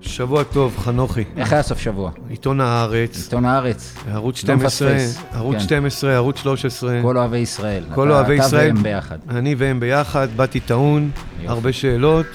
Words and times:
שבוע 0.00 0.42
טוב, 0.42 0.76
חנוכי. 0.78 1.24
איך 1.36 1.52
היה 1.52 1.62
סוף 1.62 1.78
שבוע? 1.78 2.10
עיתון 2.28 2.60
הארץ, 2.60 3.24
עיתון 3.24 3.44
הארץ. 3.44 3.94
ערוץ 4.12 4.34
לא 4.36 4.40
12, 4.40 4.94
מפספס. 4.94 5.22
ערוץ 5.34 5.56
כן. 5.56 5.60
12, 5.62 6.12
ערוץ 6.14 6.38
13. 6.38 6.98
כל 7.02 7.16
אוהבי 7.18 7.38
ישראל. 7.38 7.84
כל 7.94 8.08
אתה- 8.08 8.16
אוהבי 8.18 8.34
ישראל. 8.34 8.66
אתה 8.66 8.74
והם 8.74 8.82
ביחד. 8.82 9.18
אני 9.28 9.54
והם 9.58 9.80
ביחד, 9.80 10.28
באתי 10.36 10.60
טעון, 10.60 11.10
יופי. 11.34 11.48
הרבה 11.48 11.72
שאלות. 11.72 12.26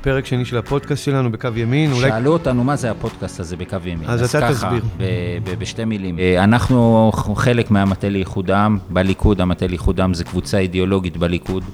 פרק 0.00 0.26
שני 0.26 0.44
של 0.44 0.58
הפודקאסט 0.58 1.04
שלנו 1.04 1.32
בקו 1.32 1.48
ימין. 1.56 1.92
אולי 1.92 2.08
שאלו 2.08 2.32
אותנו 2.32 2.64
מה 2.64 2.76
זה 2.76 2.90
הפודקאסט 2.90 3.40
הזה 3.40 3.56
בקו 3.56 3.76
ימין. 3.84 4.08
אז 4.10 4.34
אתה 4.36 4.40
ככה, 4.40 4.52
תסביר. 4.52 4.82
ב- 4.96 5.02
ב- 5.44 5.58
בשתי 5.58 5.84
מילים. 5.84 6.18
אה, 6.18 6.44
אנחנו 6.44 7.10
חלק 7.36 7.70
מהמטה 7.70 8.08
לאיחוד 8.08 8.50
העם. 8.50 8.78
בליכוד, 8.90 9.40
המטה 9.40 9.66
לאיחוד 9.66 10.00
העם 10.00 10.14
זה 10.14 10.24
קבוצה 10.24 10.58
אידיאולוגית 10.58 11.16
בליכוד, 11.16 11.64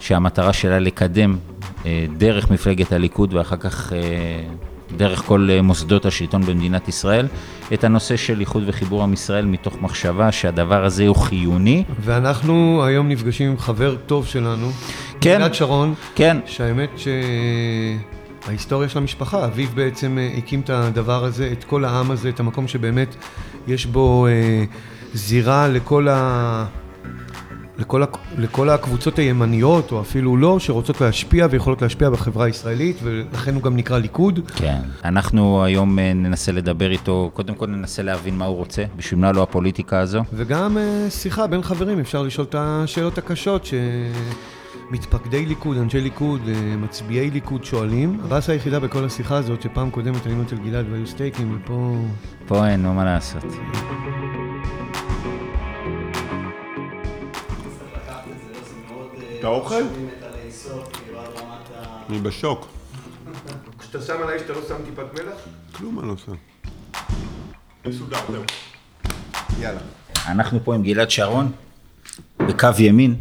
שהמטרה 0.00 0.52
שלה 0.52 0.78
לקדם 0.78 1.36
אה, 1.86 2.06
דרך 2.16 2.50
מפלגת 2.50 2.92
הליכוד 2.92 3.34
ואחר 3.34 3.56
כך 3.56 3.92
אה, 3.92 3.98
דרך 4.96 5.22
כל 5.22 5.48
אה, 5.50 5.62
מוסדות 5.62 6.06
השלטון 6.06 6.42
במדינת 6.42 6.88
ישראל, 6.88 7.26
את 7.74 7.84
הנושא 7.84 8.16
של 8.16 8.40
איחוד 8.40 8.62
וחיבור 8.66 9.02
עם 9.02 9.12
ישראל 9.12 9.46
מתוך 9.46 9.76
מחשבה 9.80 10.32
שהדבר 10.32 10.84
הזה 10.84 11.06
הוא 11.06 11.16
חיוני. 11.16 11.84
ואנחנו 12.00 12.84
היום 12.84 13.08
נפגשים 13.08 13.50
עם 13.50 13.58
חבר 13.58 13.96
טוב 14.06 14.26
שלנו, 14.26 14.70
כן. 15.20 15.38
גלעד 15.38 15.54
שרון, 15.54 15.94
כן, 16.14 16.36
שהאמת 16.46 16.90
שההיסטוריה 18.44 18.88
של 18.88 18.98
המשפחה, 18.98 19.44
אביו 19.44 19.68
בעצם 19.74 20.18
אה, 20.18 20.34
הקים 20.36 20.60
את 20.60 20.70
הדבר 20.70 21.24
הזה, 21.24 21.48
את 21.52 21.64
כל 21.64 21.84
העם 21.84 22.10
הזה, 22.10 22.28
את 22.28 22.40
המקום 22.40 22.68
שבאמת 22.68 23.16
יש 23.66 23.86
בו 23.86 24.26
אה, 24.26 24.64
זירה 25.14 25.68
לכל 25.68 26.08
ה... 26.08 26.64
לכל, 27.78 28.02
לכל 28.38 28.68
הקבוצות 28.68 29.18
הימניות, 29.18 29.92
או 29.92 30.00
אפילו 30.00 30.36
לא, 30.36 30.58
שרוצות 30.58 31.00
להשפיע 31.00 31.46
ויכולות 31.50 31.82
להשפיע 31.82 32.10
בחברה 32.10 32.46
הישראלית, 32.46 32.96
ולכן 33.02 33.54
הוא 33.54 33.62
גם 33.62 33.76
נקרא 33.76 33.98
ליכוד. 33.98 34.40
כן. 34.56 34.78
אנחנו 35.04 35.64
היום 35.64 35.98
אה, 35.98 36.12
ננסה 36.12 36.52
לדבר 36.52 36.90
איתו, 36.90 37.30
קודם 37.34 37.54
כל 37.54 37.66
ננסה 37.66 38.02
להבין 38.02 38.38
מה 38.38 38.44
הוא 38.44 38.56
רוצה, 38.56 38.84
בשביל 38.96 39.20
מה 39.20 39.32
לו 39.32 39.42
הפוליטיקה 39.42 39.98
הזו. 40.00 40.22
וגם 40.32 40.78
אה, 40.78 41.06
שיחה 41.10 41.46
בין 41.46 41.62
חברים, 41.62 42.00
אפשר 42.00 42.22
לשאול 42.22 42.46
את 42.50 42.54
השאלות 42.58 43.18
הקשות 43.18 43.68
שמתפקדי 44.90 45.46
ליכוד, 45.46 45.76
אנשי 45.76 46.00
ליכוד, 46.00 46.40
אה, 46.48 46.76
מצביעי 46.76 47.30
ליכוד 47.30 47.64
שואלים. 47.64 48.20
הבאסה 48.24 48.52
היחידה 48.52 48.80
בכל 48.80 49.04
השיחה 49.04 49.36
הזאת, 49.36 49.62
שפעם 49.62 49.90
קודמת 49.90 50.26
היינו 50.26 50.42
אצל 50.42 50.56
גלעד 50.56 50.86
והיו 50.90 51.06
סטייקים, 51.06 51.56
ופה... 51.56 51.96
פה 52.46 52.68
אין, 52.68 52.82
נו 52.82 52.94
מה 52.94 53.04
לעשות. 53.04 53.44
אתה 59.38 59.46
אוכל? 59.46 59.82
אני 62.08 62.18
בשוק. 62.18 62.66
כשאתה 63.78 64.02
שם 64.02 64.22
עליי 64.22 64.38
שאתה 64.38 64.52
לא 64.52 64.60
שם 64.68 64.74
טיפת 64.84 65.14
מלח? 65.14 65.38
כלום 65.72 66.00
אני 66.00 66.08
לא 66.08 66.14
שם. 66.16 66.34
מסודר, 67.86 68.18
זהו. 68.32 68.42
יאללה. 69.60 69.80
אנחנו 70.26 70.64
פה 70.64 70.74
עם 70.74 70.82
גלעד 70.82 71.10
שרון, 71.10 71.52
בקו 72.38 72.68
ימין, 72.78 73.16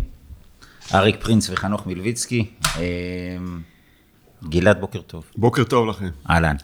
אריק 0.94 1.24
פרינץ 1.24 1.50
וחנוך 1.50 1.88
מלביצקי. 1.88 2.46
אה, 2.78 2.84
גלעד, 4.44 4.80
בוקר 4.80 5.02
טוב. 5.02 5.24
בוקר 5.36 5.64
טוב 5.64 5.88
לכם. 5.88 6.10
אהלן. 6.30 6.56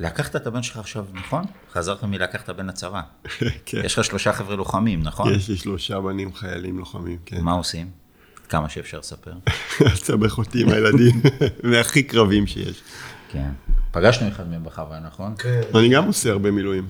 לקחת 0.00 0.36
את 0.36 0.46
הבן 0.46 0.62
שלך 0.62 0.76
עכשיו, 0.76 1.04
נכון? 1.14 1.44
חזרת 1.72 2.04
מלקחת 2.04 2.50
בן 2.50 2.66
לצבא. 2.66 3.00
כן. 3.66 3.80
יש 3.84 3.98
לך 3.98 4.04
שלושה 4.04 4.32
חבר'ה 4.32 4.56
לוחמים, 4.56 5.02
נכון? 5.02 5.34
יש 5.34 5.48
לי 5.48 5.56
שלושה 5.56 6.00
בנים 6.00 6.34
חיילים 6.34 6.78
לוחמים, 6.78 7.18
כן. 7.26 7.40
מה 7.40 7.52
עושים? 7.52 7.90
כמה 8.48 8.68
שאפשר 8.68 8.98
לספר. 8.98 9.32
תסבך 10.00 10.38
אותי 10.38 10.62
עם 10.62 10.68
הילדים, 10.68 11.20
מהכי 11.70 12.02
קרבים 12.02 12.46
שיש. 12.46 12.82
כן. 13.28 13.50
פגשנו 13.90 14.28
אחד 14.28 14.50
מהם 14.50 14.64
בחווה, 14.64 15.00
נכון? 15.00 15.34
כן. 15.38 15.60
אני 15.74 15.88
גם 15.88 16.04
עושה 16.04 16.30
הרבה 16.30 16.50
מילואים. 16.50 16.86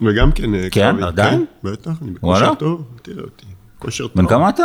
וגם 0.00 0.32
כן 0.32 0.54
אה, 0.54 0.70
כן? 0.70 1.02
עדיין? 1.02 1.44
כן, 1.62 1.70
בטח, 1.70 1.92
אני? 2.02 2.10
בכושר 2.10 2.54
טוב. 2.54 2.88
תראה 3.02 3.22
אותי. 3.22 3.46
כושר 3.78 4.08
טוב. 4.08 4.22
בן 4.22 4.28
כמה 4.28 4.48
אתה? 4.48 4.64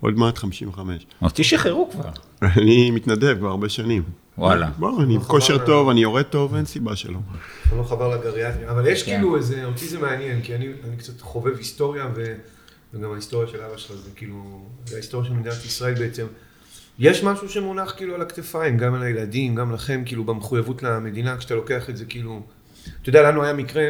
עוד 0.00 0.14
מעט 0.14 0.38
55. 0.38 1.06
אותי 1.22 1.44
שחררו 1.44 1.90
כבר. 1.90 2.10
אני 2.42 2.90
מתנדב 2.90 3.38
כבר 3.38 3.48
הרבה 3.48 3.68
שנים. 3.68 4.02
וואלה. 4.38 4.70
בוא, 4.78 5.02
אני 5.02 5.18
בכושר 5.18 5.66
טוב, 5.66 5.88
אני 5.88 6.02
יורד 6.02 6.22
טוב, 6.22 6.54
אין 6.54 6.64
סיבה 6.64 6.96
שלא. 6.96 7.18
אני 7.70 7.78
לא 7.78 7.84
חבר 7.84 8.08
לגריאטריה, 8.08 8.70
אבל 8.70 8.86
יש 8.86 9.02
כן. 9.02 9.12
כאילו 9.12 9.36
איזה, 9.36 9.64
אותי 9.64 9.88
זה 9.88 9.98
מעניין, 9.98 10.42
כי 10.42 10.54
אני, 10.54 10.68
אני 10.88 10.96
קצת 10.96 11.20
חובב 11.20 11.56
היסטוריה, 11.56 12.08
ו, 12.14 12.34
וגם 12.94 13.12
ההיסטוריה 13.12 13.48
של 13.48 13.60
אבא 13.60 13.76
שלך 13.76 13.96
זה 13.96 14.10
כאילו, 14.16 14.66
זה 14.86 14.94
ההיסטוריה 14.94 15.28
של 15.28 15.34
מדינת 15.34 15.64
ישראל 15.64 15.94
בעצם. 15.94 16.26
יש 16.98 17.24
משהו 17.24 17.48
שמונח 17.48 17.94
כאילו 17.96 18.14
על 18.14 18.22
הכתפיים, 18.22 18.78
גם 18.78 18.94
על 18.94 19.02
הילדים, 19.02 19.54
גם 19.54 19.72
לכם, 19.72 20.02
כאילו 20.06 20.24
במחויבות 20.24 20.82
למדינה, 20.82 21.36
כשאתה 21.36 21.54
לוקח 21.54 21.90
את 21.90 21.96
זה 21.96 22.04
כאילו, 22.04 22.42
אתה 23.02 23.08
יודע, 23.08 23.22
לנו 23.22 23.42
היה 23.44 23.52
מקרה, 23.52 23.88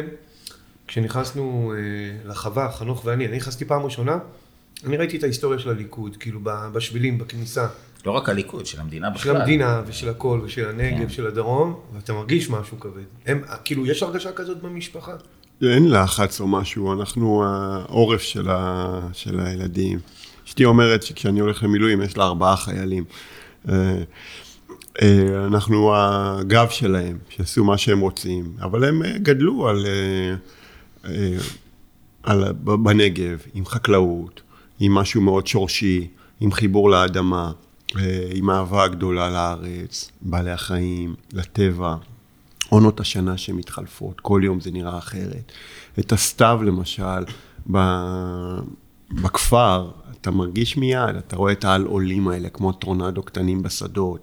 כשנכנסנו 0.87 1.73
אה, 1.75 2.29
לחווה, 2.29 2.71
חנוך 2.71 3.05
ואני, 3.05 3.27
אני 3.27 3.37
נכנסתי 3.37 3.65
פעם 3.65 3.81
ראשונה, 3.81 4.17
אני 4.85 4.97
ראיתי 4.97 5.17
את 5.17 5.23
ההיסטוריה 5.23 5.59
של 5.59 5.69
הליכוד, 5.69 6.17
כאילו 6.17 6.39
ב- 6.43 6.67
בשבילים, 6.73 7.17
בכניסה. 7.17 7.67
לא 8.05 8.11
רק 8.11 8.29
הליכוד, 8.29 8.65
של 8.65 8.79
המדינה 8.81 9.07
של 9.07 9.13
בכלל. 9.13 9.35
המדינה 9.35 9.81
ושל 9.87 10.09
הכל, 10.09 10.41
ושל 10.43 10.69
הנגב, 10.69 10.99
כן. 10.99 11.09
של 11.09 11.27
הדרום, 11.27 11.79
ואתה 11.93 12.13
מרגיש 12.13 12.49
משהו 12.49 12.79
כבד. 12.79 13.03
הם, 13.25 13.41
כאילו, 13.65 13.85
יש 13.85 14.03
הרגשה 14.03 14.31
כזאת 14.31 14.61
במשפחה? 14.61 15.11
אין 15.61 15.91
לחץ 15.91 16.41
או 16.41 16.47
משהו, 16.47 16.93
אנחנו 16.93 17.43
העורף 17.45 18.21
של, 18.21 18.49
ה... 18.49 18.99
של 19.13 19.39
הילדים. 19.39 19.99
אשתי 20.47 20.65
אומרת 20.65 21.03
שכשאני 21.03 21.39
הולך 21.39 21.63
למילואים 21.63 22.01
יש 22.01 22.17
לה 22.17 22.23
ארבעה 22.23 22.57
חיילים. 22.57 23.03
אה, 23.69 24.03
אה, 25.01 25.45
אנחנו 25.45 25.95
הגב 25.95 26.69
שלהם, 26.69 27.17
שיעשו 27.29 27.63
מה 27.63 27.77
שהם 27.77 27.99
רוצים, 27.99 28.53
אבל 28.61 28.83
הם 28.83 29.03
אה, 29.03 29.17
גדלו 29.17 29.67
על, 29.67 29.85
על, 32.23 32.51
בנגב, 32.53 33.41
עם 33.53 33.65
חקלאות, 33.65 34.41
עם 34.79 34.91
משהו 34.91 35.21
מאוד 35.21 35.47
שורשי, 35.47 36.07
עם 36.39 36.51
חיבור 36.51 36.89
לאדמה, 36.89 37.51
עם 38.33 38.49
אהבה 38.49 38.87
גדולה 38.87 39.29
לארץ, 39.29 40.11
בעלי 40.21 40.51
החיים, 40.51 41.15
לטבע. 41.33 41.95
עונות 42.69 42.99
השנה 42.99 43.37
שמתחלפות, 43.37 44.19
כל 44.19 44.41
יום 44.43 44.59
זה 44.59 44.71
נראה 44.71 44.97
אחרת. 44.97 45.51
את 45.99 46.11
הסתיו 46.11 46.59
למשל, 46.63 47.23
ב- 47.71 48.59
בכפר, 49.11 49.91
אתה 50.21 50.31
מרגיש 50.31 50.77
מיד, 50.77 51.15
אתה 51.17 51.35
רואה 51.35 51.51
את 51.51 51.65
העל-עולים 51.65 52.27
האלה, 52.27 52.49
כמו 52.49 52.71
טורנדו 52.71 53.23
קטנים 53.23 53.63
בשדות, 53.63 54.19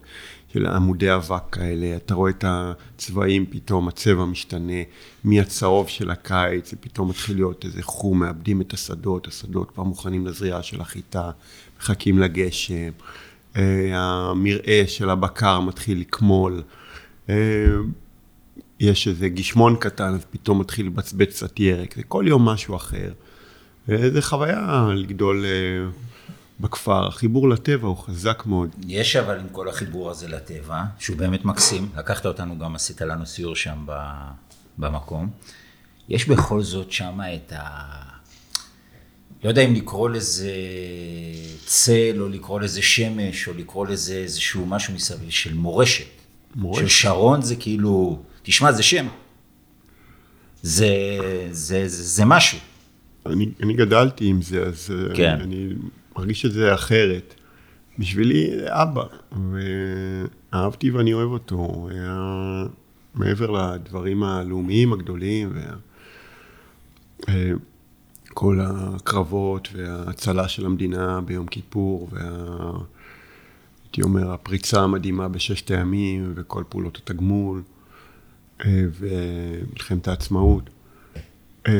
של 0.52 0.66
עמודי 0.66 1.14
אבק 1.14 1.42
כאלה, 1.52 1.96
אתה 1.96 2.14
רואה 2.14 2.30
את 2.30 2.44
הצבעים 2.48 3.46
פתאום, 3.50 3.88
הצבע 3.88 4.24
משתנה, 4.24 4.82
מהצהוב 5.24 5.88
של 5.88 6.10
הקיץ, 6.10 6.70
זה 6.70 6.76
פתאום 6.80 7.08
מתחיל 7.08 7.36
להיות 7.36 7.64
איזה 7.64 7.82
חום, 7.82 8.18
מאבדים 8.20 8.60
את 8.60 8.72
השדות, 8.72 9.28
השדות 9.28 9.70
כבר 9.70 9.82
מוכנים 9.82 10.26
לזריעה 10.26 10.62
של 10.62 10.80
החיטה, 10.80 11.30
מחכים 11.78 12.18
לגשם, 12.18 12.74
אה, 12.74 12.90
המרעה 13.94 14.86
של 14.86 15.10
הבקר 15.10 15.60
מתחיל 15.60 16.00
לקמול. 16.00 16.62
אה, 17.28 17.34
יש 18.80 19.08
איזה 19.08 19.28
גשמון 19.28 19.76
קטן, 19.76 20.14
אז 20.14 20.24
פתאום 20.30 20.58
מתחיל 20.60 20.86
לבצבץ 20.86 21.28
קצת 21.28 21.60
ירק, 21.60 21.96
זה 21.96 22.02
כל 22.02 22.24
יום 22.28 22.44
משהו 22.44 22.76
אחר. 22.76 23.12
זה 23.86 24.22
חוויה 24.22 24.88
לגדול 24.94 25.44
אה, 25.44 25.90
בכפר, 26.60 27.06
החיבור 27.06 27.48
לטבע 27.48 27.88
הוא 27.88 27.96
חזק 27.96 28.42
מאוד. 28.46 28.70
יש 28.86 29.16
אבל 29.16 29.38
עם 29.38 29.48
כל 29.52 29.68
החיבור 29.68 30.10
הזה 30.10 30.28
לטבע, 30.28 30.82
שהוא 30.98 31.16
באמת 31.16 31.44
מקסים, 31.44 31.88
לקחת 31.96 32.26
אותנו 32.26 32.58
גם, 32.58 32.74
עשית 32.74 33.00
לנו 33.00 33.26
סיור 33.26 33.56
שם 33.56 33.86
במקום. 34.78 35.30
יש 36.08 36.28
בכל 36.28 36.62
זאת 36.62 36.92
שם 36.92 37.20
את 37.34 37.52
ה... 37.56 38.09
לא 39.44 39.48
יודע 39.48 39.62
אם 39.62 39.74
לקרוא 39.74 40.10
לזה 40.10 40.52
צל, 41.66 42.16
או 42.20 42.28
לקרוא 42.28 42.60
לזה 42.60 42.82
שמש, 42.82 43.48
או 43.48 43.54
לקרוא 43.54 43.86
לזה 43.86 44.14
איזשהו 44.14 44.66
משהו 44.66 44.94
מסביב 44.94 45.30
של 45.30 45.54
מורשת. 45.54 46.04
מורשת. 46.54 46.80
של 46.80 46.88
שרון 46.88 47.42
זה 47.42 47.56
כאילו, 47.56 48.22
תשמע, 48.42 48.72
זה 48.72 48.82
שם. 48.82 49.06
זה, 50.62 50.88
זה, 51.50 51.88
זה, 51.88 52.04
זה 52.04 52.24
משהו. 52.24 52.58
אני, 53.26 53.48
אני 53.62 53.74
גדלתי 53.74 54.26
עם 54.26 54.42
זה, 54.42 54.62
אז 54.62 54.90
אה, 54.90 55.14
כן. 55.14 55.28
אני, 55.28 55.42
אני 55.42 55.74
מרגיש 56.16 56.46
את 56.46 56.52
זה 56.52 56.74
אחרת. 56.74 57.34
בשבילי 57.98 58.50
זה 58.60 58.66
אבא, 58.82 59.04
ואהבתי 60.52 60.90
ואני 60.90 61.12
אוהב 61.12 61.30
אותו. 61.30 61.54
הוא 61.54 61.90
היה 61.90 62.16
מעבר 63.14 63.50
לדברים 63.50 64.22
הלאומיים 64.22 64.92
הגדולים, 64.92 65.52
וה... 65.54 67.32
כל 68.40 68.60
הקרבות 68.62 69.68
וההצלה 69.72 70.48
של 70.48 70.66
המדינה 70.66 71.20
ביום 71.20 71.46
כיפור, 71.46 72.08
וה... 72.12 72.20
הייתי 73.84 74.02
אומר, 74.02 74.32
הפריצה 74.32 74.80
המדהימה 74.80 75.28
בששת 75.28 75.70
הימים, 75.70 76.32
וכל 76.36 76.64
פעולות 76.68 76.96
התגמול, 76.96 77.62
אה, 78.64 78.82
ומלחמת 78.98 80.08
העצמאות. 80.08 80.70
אה, 81.68 81.72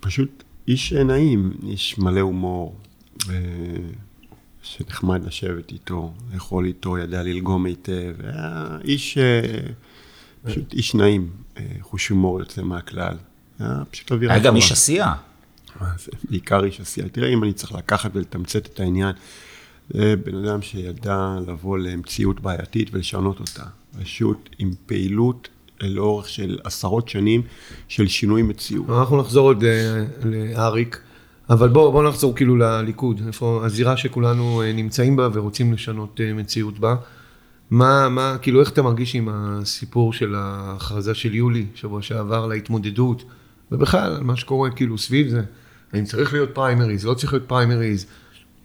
פשוט 0.00 0.44
איש 0.68 0.92
נעים, 0.92 1.52
איש 1.66 1.98
מלא 1.98 2.20
הומור. 2.20 2.76
אה, 3.30 3.34
שנחמד 4.62 5.24
לשבת 5.24 5.72
איתו, 5.72 6.14
לאכול 6.34 6.66
איתו, 6.66 6.98
ידע 6.98 7.22
ללגום 7.22 7.66
היטב, 7.66 8.14
היה 8.24 8.78
איש, 8.84 9.18
פשוט 10.42 10.72
איש 10.72 10.94
נעים, 10.94 11.30
חוש 11.80 12.08
הומור 12.08 12.40
יוצא 12.40 12.62
מהכלל. 12.62 13.16
היה 13.58 13.82
פשוט 13.90 14.12
אווירה 14.12 14.34
היה 14.34 14.42
גם. 14.42 14.56
איש 14.56 14.72
עשייה. 14.72 15.14
זה, 15.80 16.10
בעיקר 16.30 16.64
איש 16.64 16.80
עשייה. 16.80 17.08
תראה, 17.08 17.28
אם 17.28 17.44
אני 17.44 17.52
צריך 17.52 17.72
לקחת 17.72 18.10
ולתמצת 18.14 18.66
את 18.66 18.80
העניין, 18.80 19.12
זה 19.90 20.14
בן 20.24 20.44
אדם 20.44 20.62
שידע 20.62 21.36
לבוא 21.46 21.78
למציאות 21.78 22.40
בעייתית 22.40 22.88
ולשנות 22.92 23.40
אותה. 23.40 23.64
פשוט 24.02 24.50
עם 24.58 24.70
פעילות 24.86 25.48
לאורך 25.80 26.28
של 26.28 26.58
עשרות 26.64 27.08
שנים 27.08 27.42
של 27.88 28.08
שינוי 28.08 28.42
מציאות. 28.42 28.86
אנחנו 28.90 29.16
נחזור 29.16 29.48
עוד 29.48 29.64
אה, 29.64 30.04
לאריק, 30.24 31.00
אבל 31.50 31.68
בואו 31.68 31.92
בוא 31.92 32.08
נחזור 32.08 32.36
כאילו 32.36 32.56
לליכוד, 32.56 33.20
איפה 33.26 33.62
הזירה 33.64 33.96
שכולנו 33.96 34.62
אה, 34.62 34.72
נמצאים 34.72 35.16
בה 35.16 35.28
ורוצים 35.32 35.72
לשנות 35.72 36.20
אה, 36.20 36.32
מציאות 36.34 36.78
בה. 36.78 36.96
מה, 37.70 38.08
מה, 38.08 38.36
כאילו 38.42 38.60
איך 38.60 38.70
אתה 38.70 38.82
מרגיש 38.82 39.14
עם 39.14 39.28
הסיפור 39.32 40.12
של 40.12 40.34
ההכרזה 40.34 41.14
של 41.14 41.34
יולי, 41.34 41.66
שבוע 41.74 42.02
שעבר, 42.02 42.46
להתמודדות, 42.46 43.24
ובכלל, 43.72 44.20
מה 44.22 44.36
שקורה 44.36 44.70
כאילו 44.70 44.98
סביב 44.98 45.28
זה, 45.28 45.42
האם 45.94 46.04
צריך 46.04 46.32
להיות 46.32 46.50
פריימריז, 46.52 47.04
לא 47.04 47.14
צריך 47.14 47.32
להיות 47.32 47.48
פריימריז, 47.48 48.06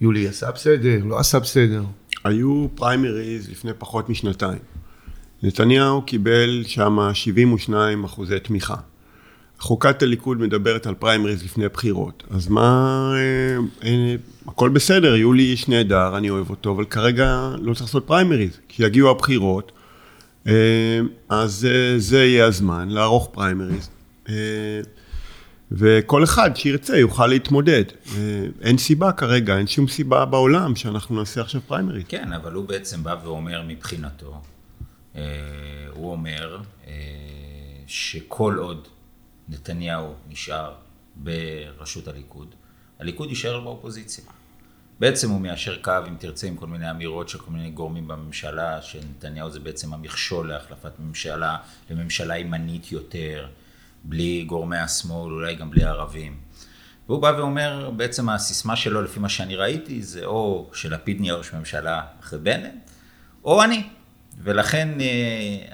יולי 0.00 0.28
עשה 0.28 0.50
בסדר, 0.50 1.04
לא 1.04 1.18
עשה 1.18 1.38
בסדר. 1.38 1.82
היו 2.24 2.66
פריימריז 2.74 3.50
לפני 3.50 3.70
פחות 3.78 4.08
משנתיים. 4.08 4.58
נתניהו 5.42 6.02
קיבל 6.02 6.62
שם 6.66 6.98
72 7.12 8.04
אחוזי 8.04 8.40
תמיכה. 8.40 8.76
חוקת 9.58 10.02
הליכוד 10.02 10.40
מדברת 10.40 10.86
על 10.86 10.94
פריימריז 10.94 11.44
לפני 11.44 11.68
בחירות, 11.68 12.22
אז 12.30 12.48
מה, 12.48 13.12
אה, 13.14 13.88
אה, 13.88 14.14
הכל 14.46 14.68
בסדר, 14.68 15.16
יולי 15.16 15.42
איש 15.42 15.68
נהדר, 15.68 16.16
אני 16.16 16.30
אוהב 16.30 16.50
אותו, 16.50 16.72
אבל 16.72 16.84
כרגע 16.84 17.50
לא 17.60 17.74
צריך 17.74 17.86
לעשות 17.86 18.06
פריימריז. 18.06 18.58
כשיגיעו 18.68 19.10
הבחירות, 19.10 19.72
אה, 20.46 20.52
אז 21.28 21.68
אה, 21.70 21.98
זה 21.98 22.24
יהיה 22.24 22.46
הזמן 22.46 22.88
לערוך 22.88 23.28
פריימריז. 23.32 23.90
וכל 25.72 26.24
אחד 26.24 26.56
שירצה 26.56 26.96
יוכל 26.98 27.26
להתמודד. 27.26 27.84
אין 28.60 28.78
סיבה 28.78 29.12
כרגע, 29.12 29.58
אין 29.58 29.66
שום 29.66 29.88
סיבה 29.88 30.24
בעולם 30.24 30.76
שאנחנו 30.76 31.16
נעשה 31.18 31.40
עכשיו 31.40 31.60
פריימריז. 31.66 32.04
כן, 32.08 32.32
אבל 32.32 32.52
הוא 32.52 32.68
בעצם 32.68 33.02
בא 33.02 33.16
ואומר 33.24 33.62
מבחינתו, 33.66 34.42
אה, 35.16 35.22
הוא 35.90 36.12
אומר 36.12 36.58
אה, 36.86 36.92
שכל 37.86 38.56
עוד 38.58 38.88
נתניהו 39.48 40.14
נשאר 40.28 40.72
בראשות 41.16 42.08
הליכוד, 42.08 42.54
הליכוד 43.00 43.28
יישאר 43.28 43.60
באופוזיציה. 43.60 44.24
בעצם 45.00 45.30
הוא 45.30 45.40
מיישר 45.40 45.82
קו, 45.82 45.92
אם 46.08 46.14
תרצה, 46.18 46.46
עם 46.46 46.56
כל 46.56 46.66
מיני 46.66 46.90
אמירות 46.90 47.28
של 47.28 47.38
כל 47.38 47.50
מיני 47.50 47.70
גורמים 47.70 48.08
בממשלה, 48.08 48.82
שנתניהו 48.82 49.50
זה 49.50 49.60
בעצם 49.60 49.94
המכשול 49.94 50.48
להחלפת 50.48 50.92
ממשלה, 50.98 51.56
לממשלה 51.90 52.38
ימנית 52.38 52.92
יותר, 52.92 53.46
בלי 54.04 54.44
גורמי 54.46 54.78
השמאל, 54.78 55.32
אולי 55.32 55.54
גם 55.54 55.70
בלי 55.70 55.84
ערבים. 55.84 56.36
והוא 57.08 57.22
בא 57.22 57.32
ואומר, 57.38 57.90
בעצם 57.96 58.28
הסיסמה 58.28 58.76
שלו, 58.76 59.02
לפי 59.02 59.20
מה 59.20 59.28
שאני 59.28 59.56
ראיתי, 59.56 60.02
זה 60.02 60.24
או 60.24 60.70
שלפיד 60.72 61.20
נהיה 61.20 61.34
ראש 61.34 61.54
ממשלה 61.54 62.00
אחרי 62.20 62.38
בנט, 62.38 62.90
או 63.44 63.62
אני. 63.62 63.82
ולכן 64.42 64.88
אה, 65.00 65.06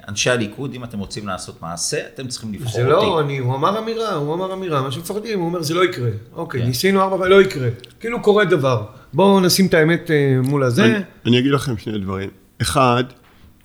אנשי 0.07 0.29
הליכוד, 0.29 0.73
אם 0.73 0.83
אתם 0.83 0.99
רוצים 0.99 1.27
לעשות 1.27 1.61
מעשה, 1.61 1.97
אתם 2.13 2.27
צריכים 2.27 2.53
לבחור 2.53 2.71
זה 2.71 2.93
אותי. 2.93 3.05
לא, 3.05 3.21
אני, 3.21 3.37
הוא 3.37 3.55
אמר 3.55 3.79
אמירה, 3.79 4.13
הוא 4.13 4.33
אמר 4.33 4.53
אמירה, 4.53 4.81
מה 4.81 4.91
שמפחדים, 4.91 5.39
הוא 5.39 5.47
אומר 5.47 5.61
זה 5.61 5.73
לא 5.73 5.85
יקרה. 5.85 6.09
אוקיי, 6.33 6.61
כן. 6.61 6.67
ניסינו 6.67 7.01
ארבע 7.01 7.15
ולא 7.15 7.41
יקרה. 7.41 7.69
כאילו 7.99 8.21
קורה 8.21 8.45
דבר. 8.45 8.85
בואו 9.13 9.39
נשים 9.39 9.67
את 9.67 9.73
האמת 9.73 10.11
אה, 10.11 10.39
מול 10.43 10.63
הזה. 10.63 10.85
אני, 10.85 11.03
אני 11.25 11.39
אגיד 11.39 11.51
לכם 11.51 11.77
שני 11.77 11.99
דברים. 11.99 12.29
אחד, 12.61 13.03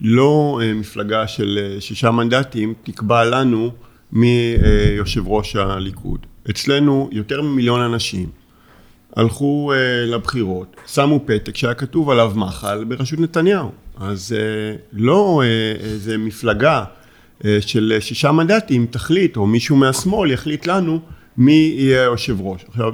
לא 0.00 0.60
אה, 0.62 0.74
מפלגה 0.74 1.26
של 1.26 1.76
שישה 1.80 2.10
מנדטים 2.10 2.74
תקבע 2.82 3.24
לנו 3.24 3.70
מי 4.12 4.54
אה, 4.64 4.94
יושב 4.96 5.28
ראש 5.28 5.56
הליכוד. 5.56 6.26
אצלנו 6.50 7.08
יותר 7.12 7.42
ממיליון 7.42 7.80
אנשים 7.80 8.28
הלכו 9.16 9.72
אה, 9.72 10.06
לבחירות, 10.06 10.76
שמו 10.86 11.20
פתק 11.26 11.56
שהיה 11.56 11.74
כתוב 11.74 12.10
עליו 12.10 12.32
מחל 12.34 12.84
בראשות 12.84 13.20
נתניהו. 13.20 13.70
אז 14.00 14.36
אה, 14.38 14.76
לא 14.92 15.42
אה, 15.44 15.72
איזה 15.84 16.18
מפלגה 16.18 16.84
של 17.60 17.96
שישה 18.00 18.32
מנדטים 18.32 18.86
תחליט, 18.90 19.36
או 19.36 19.46
מישהו 19.46 19.76
מהשמאל 19.76 20.30
יחליט 20.30 20.66
לנו 20.66 21.00
מי 21.36 21.74
יהיה 21.76 22.02
יושב 22.02 22.40
ראש. 22.40 22.64
עכשיו, 22.68 22.92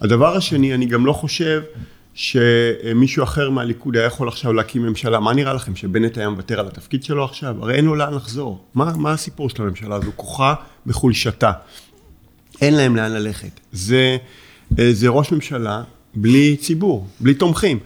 הדבר 0.00 0.36
השני, 0.36 0.74
אני 0.74 0.86
גם 0.86 1.06
לא 1.06 1.12
חושב 1.12 1.62
שמישהו 2.20 3.24
אחר 3.24 3.50
מהליכוד 3.50 3.96
היה 3.96 4.06
יכול 4.06 4.28
עכשיו 4.28 4.52
להקים 4.52 4.82
ממשלה. 4.82 5.20
מה 5.20 5.32
נראה 5.32 5.54
לכם, 5.54 5.76
שבנט 5.76 6.18
היה 6.18 6.28
מוותר 6.28 6.60
על 6.60 6.66
התפקיד 6.66 7.04
שלו 7.04 7.24
עכשיו? 7.24 7.56
הרי 7.62 7.74
אין 7.74 7.84
לו 7.84 7.94
לאן 7.94 8.14
לחזור. 8.14 8.64
מה, 8.74 8.92
מה 8.96 9.12
הסיפור 9.12 9.50
של 9.50 9.62
הממשלה 9.62 9.96
הזו? 9.96 10.10
כוחה 10.16 10.54
בחולשתה. 10.86 11.52
אין 12.60 12.74
להם 12.74 12.96
לאן 12.96 13.12
ללכת. 13.12 13.60
זה, 13.72 14.16
אה, 14.78 14.92
זה 14.92 15.08
ראש 15.08 15.32
ממשלה 15.32 15.82
בלי 16.14 16.56
ציבור, 16.56 17.06
בלי 17.20 17.34
תומכים. 17.34 17.78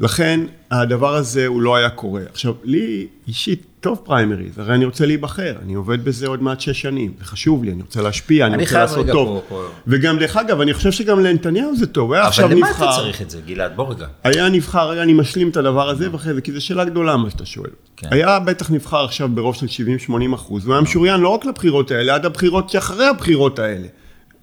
לכן 0.00 0.40
הדבר 0.70 1.14
הזה 1.14 1.46
הוא 1.46 1.62
לא 1.62 1.76
היה 1.76 1.90
קורה. 1.90 2.22
עכשיו, 2.32 2.54
לי 2.64 3.06
אישית 3.28 3.62
טוב 3.80 4.00
פריימריז, 4.04 4.58
הרי 4.58 4.74
אני 4.74 4.84
רוצה 4.84 5.06
להיבחר, 5.06 5.52
אני 5.62 5.74
עובד 5.74 6.04
בזה 6.04 6.26
עוד 6.26 6.42
מעט 6.42 6.60
שש 6.60 6.80
שנים, 6.80 7.12
זה 7.18 7.24
חשוב 7.24 7.64
לי, 7.64 7.72
אני 7.72 7.82
רוצה 7.82 8.02
להשפיע, 8.02 8.46
אני, 8.46 8.54
אני 8.54 8.62
רוצה 8.62 8.78
לעשות 8.78 9.06
טוב. 9.06 9.28
פה- 9.28 9.42
פה. 9.48 9.62
וגם 9.86 10.18
דרך 10.18 10.36
אגב, 10.36 10.60
אני 10.60 10.74
חושב 10.74 10.90
שגם 10.92 11.20
לנתניהו 11.20 11.76
זה 11.76 11.86
טוב, 11.86 12.08
הוא 12.08 12.14
היה 12.14 12.26
עכשיו 12.26 12.46
אבל 12.46 12.54
למה 12.56 12.68
נבחר. 12.68 12.84
אתה 12.90 12.96
צריך 12.96 13.22
את 13.22 13.30
זה, 13.30 13.40
גלעד? 13.46 13.72
בוא 13.76 13.94
רגע. 13.94 14.06
היה 14.24 14.48
נבחר, 14.48 14.88
רגע, 14.90 15.02
אני 15.02 15.12
משלים 15.12 15.48
את 15.48 15.56
הדבר 15.56 15.88
הזה 15.88 16.12
ואחרי 16.12 16.34
זה, 16.34 16.40
כי 16.40 16.52
זו 16.52 16.64
שאלה 16.64 16.84
גדולה 16.84 17.16
מה 17.16 17.30
שאתה 17.30 17.46
שואל. 17.46 17.70
כן. 17.96 18.08
היה 18.10 18.38
בטח 18.40 18.70
נבחר 18.70 19.04
עכשיו 19.04 19.28
ברוב 19.28 19.54
של 19.54 19.66
70-80 20.08 20.34
אחוז, 20.34 20.64
והוא 20.64 20.74
היה 20.74 20.82
משוריין 20.82 21.20
לא 21.20 21.28
רק 21.28 21.44
לבחירות 21.44 21.90
האלה, 21.90 22.14
עד 22.14 22.24
הבחירות 22.26 22.70
שאחרי 22.70 23.06
הבחירות 23.06 23.58
האלה. 23.58 23.86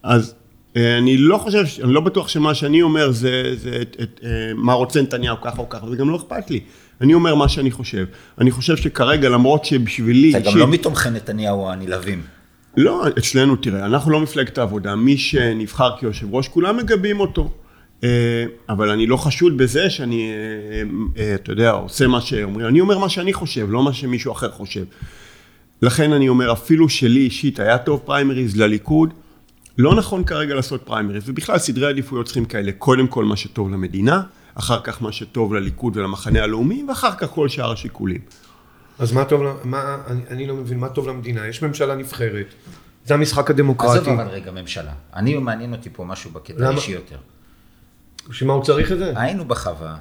אז 0.04 0.30
אה, 0.30 0.34
אני 0.78 1.18
לא 1.18 1.38
חושב, 1.38 1.64
אני 1.84 1.94
לא 1.94 2.02
בטוח 2.02 2.28
שמה 2.28 2.56
שאני 2.56 2.82
אומר 2.82 3.12
זה, 3.12 3.56
זה 3.56 3.78
את, 3.82 3.98
את, 4.02 4.20
אה, 4.24 4.30
מה 4.56 4.74
רוצה 4.74 5.02
נתניהו 5.02 5.42
ככה 5.42 5.58
או 5.58 5.70
ככה, 5.70 5.86
וגם 5.92 6.10
לא 6.10 6.16
אכפת 6.16 6.50
לי. 6.50 6.60
אני 7.02 7.14
אומר 7.14 7.36
מה 7.36 7.50
שאני 7.50 7.72
חושב. 7.72 8.06
אני 8.42 8.52
חושב 8.52 8.78
שכרגע, 8.78 9.30
למרות 9.30 9.66
שבשבילי... 9.66 10.38
אתה 10.38 10.52
גם 10.52 10.58
לא 10.58 10.68
מתומכי 10.68 11.10
נתניהו 11.10 11.70
הנלהבים. 11.70 12.22
לא, 12.78 13.04
אצלנו, 13.18 13.56
תראה, 13.56 13.86
אנחנו 13.86 14.12
לא 14.12 14.20
מפלגת 14.20 14.58
העבודה, 14.58 14.96
מי 14.96 15.18
שנבחר 15.18 15.98
כיושב 16.00 16.34
ראש, 16.34 16.48
כולם 16.48 16.78
מגבים 16.78 17.20
אותו. 17.20 17.52
אה, 18.04 18.46
אבל 18.70 18.90
אני 18.90 19.08
לא 19.08 19.18
חשוד 19.18 19.58
בזה 19.58 19.90
שאני, 19.90 20.32
אה, 21.18 21.36
אתה 21.36 21.52
יודע, 21.52 21.72
עושה 21.72 22.08
מה 22.08 22.22
שאומרים, 22.22 22.68
אני 22.68 22.82
אומר 22.82 22.98
מה 22.98 23.10
שאני 23.10 23.34
חושב, 23.34 23.68
לא 23.70 23.84
מה 23.84 23.94
שמישהו 23.94 24.32
אחר 24.32 24.52
חושב. 24.52 24.84
לכן 25.82 26.14
אני 26.14 26.30
אומר, 26.30 26.52
אפילו 26.52 26.90
שלי 26.90 27.20
אישית 27.20 27.60
היה 27.60 27.78
טוב 27.78 28.02
פריימריז 28.06 28.58
לליכוד, 28.58 29.14
לא 29.78 29.96
נכון 29.96 30.24
כרגע 30.24 30.56
לעשות 30.56 30.82
פריימריז, 30.86 31.30
ובכלל 31.30 31.58
סדרי 31.58 31.88
עדיפויות 31.88 32.26
צריכים 32.26 32.46
כאלה, 32.46 32.72
קודם 32.72 33.08
כל 33.08 33.26
מה 33.26 33.36
שטוב 33.36 33.70
למדינה, 33.72 34.22
אחר 34.56 34.82
כך 34.84 35.02
מה 35.02 35.12
שטוב 35.12 35.54
לליכוד 35.54 35.98
ולמחנה 35.98 36.44
הלאומי, 36.44 36.86
ואחר 36.90 37.12
כך 37.18 37.28
כל 37.30 37.50
שאר 37.50 37.72
השיקולים. 37.72 38.22
אז 39.00 39.12
מה 39.12 39.26
טוב, 39.26 39.42
מה, 39.64 39.98
אני, 40.08 40.22
אני 40.30 40.48
לא 40.48 40.56
מבין, 40.56 40.80
מה 40.80 40.90
טוב 40.90 41.08
למדינה? 41.08 41.48
יש 41.48 41.62
ממשלה 41.62 41.96
נבחרת, 41.96 42.46
זה 43.06 43.14
המשחק 43.14 43.50
הדמוקרטי. 43.50 44.00
עזוב 44.00 44.20
אבל 44.20 44.28
רגע 44.28 44.52
ממשלה. 44.52 44.92
אני, 45.16 45.38
מעניין 45.38 45.74
אותי 45.74 45.90
פה 45.94 46.06
משהו 46.06 46.32
בקטע 46.32 46.54
למה? 46.58 46.70
האישי 46.70 46.92
יותר. 46.92 47.18
בשביל 48.30 48.48
מה 48.48 48.54
הוא 48.54 48.64
צריך 48.64 48.92
את 48.92 48.98
זה? 48.98 49.14
היינו 49.16 49.46
בחווה, 49.46 49.98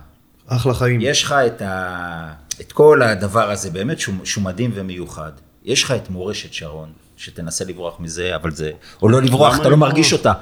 אחלה 0.47 0.75
חיים. 0.75 1.01
יש 1.03 1.23
לך 1.23 1.33
את, 1.33 1.63
ה... 1.63 2.33
את 2.61 2.73
כל 2.73 3.03
הדבר 3.03 3.51
הזה, 3.51 3.71
באמת 3.71 4.01
שהוא, 4.01 4.15
שהוא 4.25 4.45
מדהים 4.45 4.71
ומיוחד. 4.75 5.33
יש 5.67 5.83
לך 5.83 5.91
את 5.91 6.11
מורשת 6.11 6.53
שרון, 6.53 6.93
שתנסה 7.17 7.65
לברוח 7.65 8.01
מזה, 8.01 8.37
אבל 8.37 8.51
זה... 8.51 8.71
או 9.03 9.09
לא 9.09 9.23
לברוח, 9.23 9.61
אתה 9.61 9.69
לא? 9.69 9.77
מרגיש 9.77 10.13
אותה. 10.13 10.33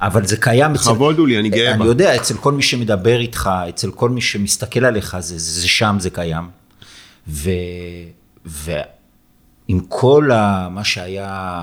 אבל 0.00 0.26
זה 0.26 0.36
קיים 0.36 0.74
אצל... 0.74 0.90
לכבוד 0.90 1.18
הוא 1.18 1.28
לי, 1.28 1.38
אני 1.38 1.48
גאה 1.50 1.70
אני 1.70 1.78
בה. 1.78 1.84
יודע, 1.84 2.16
אצל 2.16 2.34
כל 2.34 2.52
מי 2.52 2.62
שמדבר 2.62 3.20
איתך, 3.20 3.50
אצל 3.68 3.90
כל 3.90 4.10
מי 4.10 4.20
שמסתכל 4.20 4.84
עליך, 4.84 5.16
זה, 5.20 5.38
זה, 5.38 5.60
זה 5.60 5.68
שם, 5.68 5.96
זה 6.00 6.10
קיים. 6.10 6.48
ו... 7.28 7.50
ועם 8.44 9.80
כל 9.88 10.30
ה... 10.32 10.68
מה 10.68 10.84
שהיה 10.84 11.62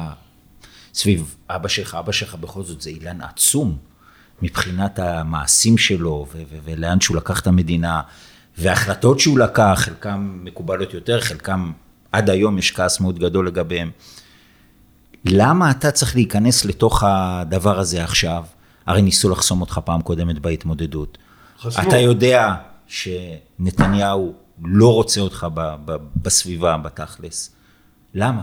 סביב 0.94 1.36
אבא 1.50 1.68
שלך, 1.68 1.96
אבא 2.00 2.12
שלך 2.12 2.36
בכל 2.36 2.64
זאת 2.64 2.82
זה 2.82 2.90
אילן 2.90 3.22
עצום 3.22 3.78
מבחינת 4.42 5.00
המעשים 5.00 5.78
שלו 5.78 6.28
ו- 6.34 6.38
ו- 6.38 6.58
ולאן 6.64 7.02
שהוא 7.02 7.18
לקח 7.18 7.40
את 7.40 7.48
המדינה 7.48 8.02
וההחלטות 8.58 9.20
שהוא 9.20 9.40
לקח, 9.40 9.74
חלקם 9.76 10.40
מקובלות 10.44 10.94
יותר, 10.94 11.22
חלקם 11.22 11.72
עד 12.12 12.30
היום 12.30 12.58
יש 12.58 12.72
כעס 12.72 13.00
מאוד 13.00 13.20
גדול 13.20 13.48
לגביהם. 13.48 13.92
למה 15.26 15.72
אתה 15.72 15.92
צריך 15.92 16.16
להיכנס 16.16 16.66
לתוך 16.66 17.04
הדבר 17.08 17.80
הזה 17.80 18.04
עכשיו? 18.04 18.44
הרי 18.86 19.02
ניסו 19.02 19.30
לחסום 19.30 19.62
אותך 19.62 19.80
פעם 19.86 20.02
קודמת 20.02 20.40
בהתמודדות. 20.40 21.18
חסמו. 21.60 21.90
אתה 21.90 21.98
יודע 21.98 22.56
שנתניהו 22.88 24.34
לא 24.64 24.94
רוצה 24.94 25.22
אותך 25.22 25.48
ב- 25.54 25.76
ב- 25.86 25.98
בסביבה, 26.16 26.78
בתכלס. 26.78 27.56
למה? 28.14 28.42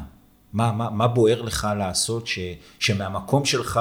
מה, 0.53 0.73
מה, 0.73 0.91
מה 0.91 1.09
בוער 1.09 1.43
לך 1.43 1.69
לעשות 1.79 2.27
ש, 2.27 2.39
שמהמקום 2.79 3.45
שלך 3.45 3.81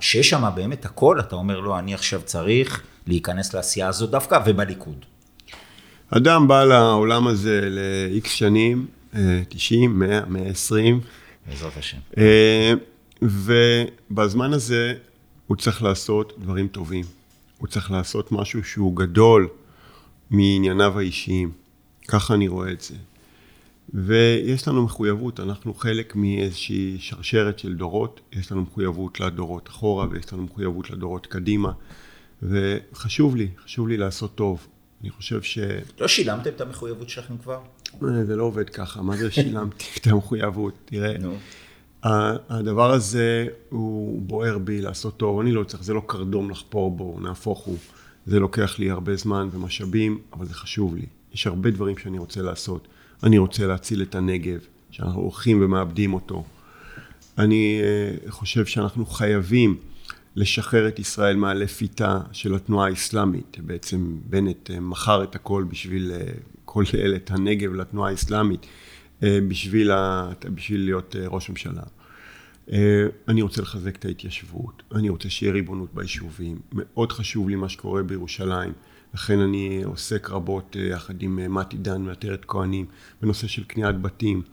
שיש 0.00 0.30
שם 0.30 0.50
באמת 0.54 0.84
הכל, 0.84 1.20
אתה 1.20 1.36
אומר, 1.36 1.60
לא, 1.60 1.78
אני 1.78 1.94
עכשיו 1.94 2.22
צריך 2.24 2.82
להיכנס 3.06 3.54
לעשייה 3.54 3.88
הזאת 3.88 4.10
דווקא, 4.10 4.38
ובליכוד. 4.46 5.04
אדם 6.10 6.48
בא 6.48 6.64
לעולם 6.64 7.26
הזה 7.26 7.60
ל-X 7.70 8.28
שנים, 8.28 8.86
90, 9.48 9.98
100, 9.98 10.26
120. 10.26 11.00
בעזרת 11.48 11.76
השם. 11.76 11.98
אה, 12.18 12.72
ובזמן 13.22 14.52
הזה 14.52 14.94
הוא 15.46 15.56
צריך 15.56 15.82
לעשות 15.82 16.32
דברים 16.38 16.68
טובים. 16.68 17.04
הוא 17.58 17.68
צריך 17.68 17.90
לעשות 17.90 18.32
משהו 18.32 18.64
שהוא 18.64 18.96
גדול 18.96 19.48
מענייניו 20.30 20.98
האישיים. 20.98 21.52
ככה 22.08 22.34
אני 22.34 22.48
רואה 22.48 22.72
את 22.72 22.80
זה. 22.80 22.94
ויש 23.94 24.68
לנו 24.68 24.82
מחויבות, 24.82 25.40
אנחנו 25.40 25.74
חלק 25.74 26.16
מאיזושהי 26.16 26.96
שרשרת 27.00 27.58
של 27.58 27.74
דורות, 27.74 28.20
יש 28.32 28.52
לנו 28.52 28.62
מחויבות 28.62 29.20
לדורות 29.20 29.68
אחורה 29.68 30.06
ויש 30.10 30.32
לנו 30.32 30.42
מחויבות 30.42 30.90
לדורות 30.90 31.26
קדימה, 31.26 31.72
וחשוב 32.42 33.36
לי, 33.36 33.48
חשוב 33.64 33.88
לי 33.88 33.96
לעשות 33.96 34.34
טוב. 34.34 34.66
אני 35.02 35.10
חושב 35.10 35.42
ש... 35.42 35.58
לא 36.00 36.08
שילמתם 36.08 36.50
את 36.50 36.60
המחויבות 36.60 37.08
שלכם 37.08 37.38
כבר? 37.38 37.60
אה, 38.02 38.24
זה 38.24 38.36
לא 38.36 38.42
עובד 38.42 38.70
ככה, 38.70 39.02
מה 39.02 39.16
זה 39.16 39.30
שילמתי 39.30 39.84
את 39.96 40.06
המחויבות? 40.06 40.74
תראה, 40.84 41.18
נו. 41.18 41.36
הדבר 42.48 42.92
הזה 42.92 43.46
הוא 43.68 44.22
בוער 44.22 44.58
בי 44.58 44.80
לעשות 44.80 45.16
טוב, 45.16 45.40
אני 45.40 45.52
לא 45.52 45.64
צריך, 45.64 45.82
זה 45.82 45.94
לא 45.94 46.02
קרדום 46.06 46.50
לחפור 46.50 46.90
בו, 46.90 47.18
נהפוך 47.20 47.58
הוא. 47.58 47.78
זה 48.26 48.40
לוקח 48.40 48.78
לי 48.78 48.90
הרבה 48.90 49.16
זמן 49.16 49.48
ומשאבים, 49.52 50.18
אבל 50.32 50.46
זה 50.46 50.54
חשוב 50.54 50.96
לי. 50.96 51.06
יש 51.34 51.46
הרבה 51.46 51.70
דברים 51.70 51.98
שאני 51.98 52.18
רוצה 52.18 52.42
לעשות. 52.42 52.88
אני 53.22 53.38
רוצה 53.38 53.66
להציל 53.66 54.02
את 54.02 54.14
הנגב, 54.14 54.58
שאנחנו 54.90 55.20
הולכים 55.20 55.62
ומאבדים 55.62 56.14
אותו. 56.14 56.44
אני 57.38 57.80
אה, 57.82 58.30
חושב 58.30 58.66
שאנחנו 58.66 59.06
חייבים 59.06 59.76
לשחרר 60.36 60.88
את 60.88 60.98
ישראל 60.98 61.36
מהלפיתה 61.36 62.20
של 62.32 62.54
התנועה 62.54 62.88
האסלאמית. 62.88 63.56
בעצם 63.60 64.16
בנט 64.24 64.70
אה, 64.70 64.80
מכר 64.80 65.22
את 65.22 65.34
הכל 65.34 65.64
בשביל 65.68 66.12
אה, 66.12 66.32
כולל 66.64 67.16
את 67.16 67.30
הנגב 67.30 67.74
לתנועה 67.74 68.10
האסלאמית, 68.10 68.66
בשביל, 69.22 69.90
ה... 69.90 70.30
בשביל 70.54 70.84
להיות 70.84 71.16
ראש 71.26 71.50
ממשלה. 71.50 71.82
אני 73.28 73.42
רוצה 73.42 73.62
לחזק 73.62 73.96
את 73.96 74.04
ההתיישבות, 74.04 74.82
אני 74.94 75.08
רוצה 75.08 75.30
שיהיה 75.30 75.52
ריבונות 75.52 75.94
ביישובים. 75.94 76.58
מאוד 76.72 77.12
חשוב 77.12 77.48
לי 77.48 77.56
מה 77.56 77.68
שקורה 77.68 78.02
בירושלים. 78.02 78.72
לכן 79.16 79.38
אני 79.38 79.82
עוסק 79.84 80.30
רבות 80.30 80.76
אה, 80.80 80.86
יחד 80.86 81.22
עם 81.22 81.38
אה, 81.38 81.48
מתי 81.48 81.76
דן 81.76 82.02
מעטרת 82.02 82.44
כהנים 82.44 82.86
בנושא 83.22 83.46
של 83.46 83.64
קניית 83.64 84.00
בתים 84.00 84.38
אה, 84.38 84.52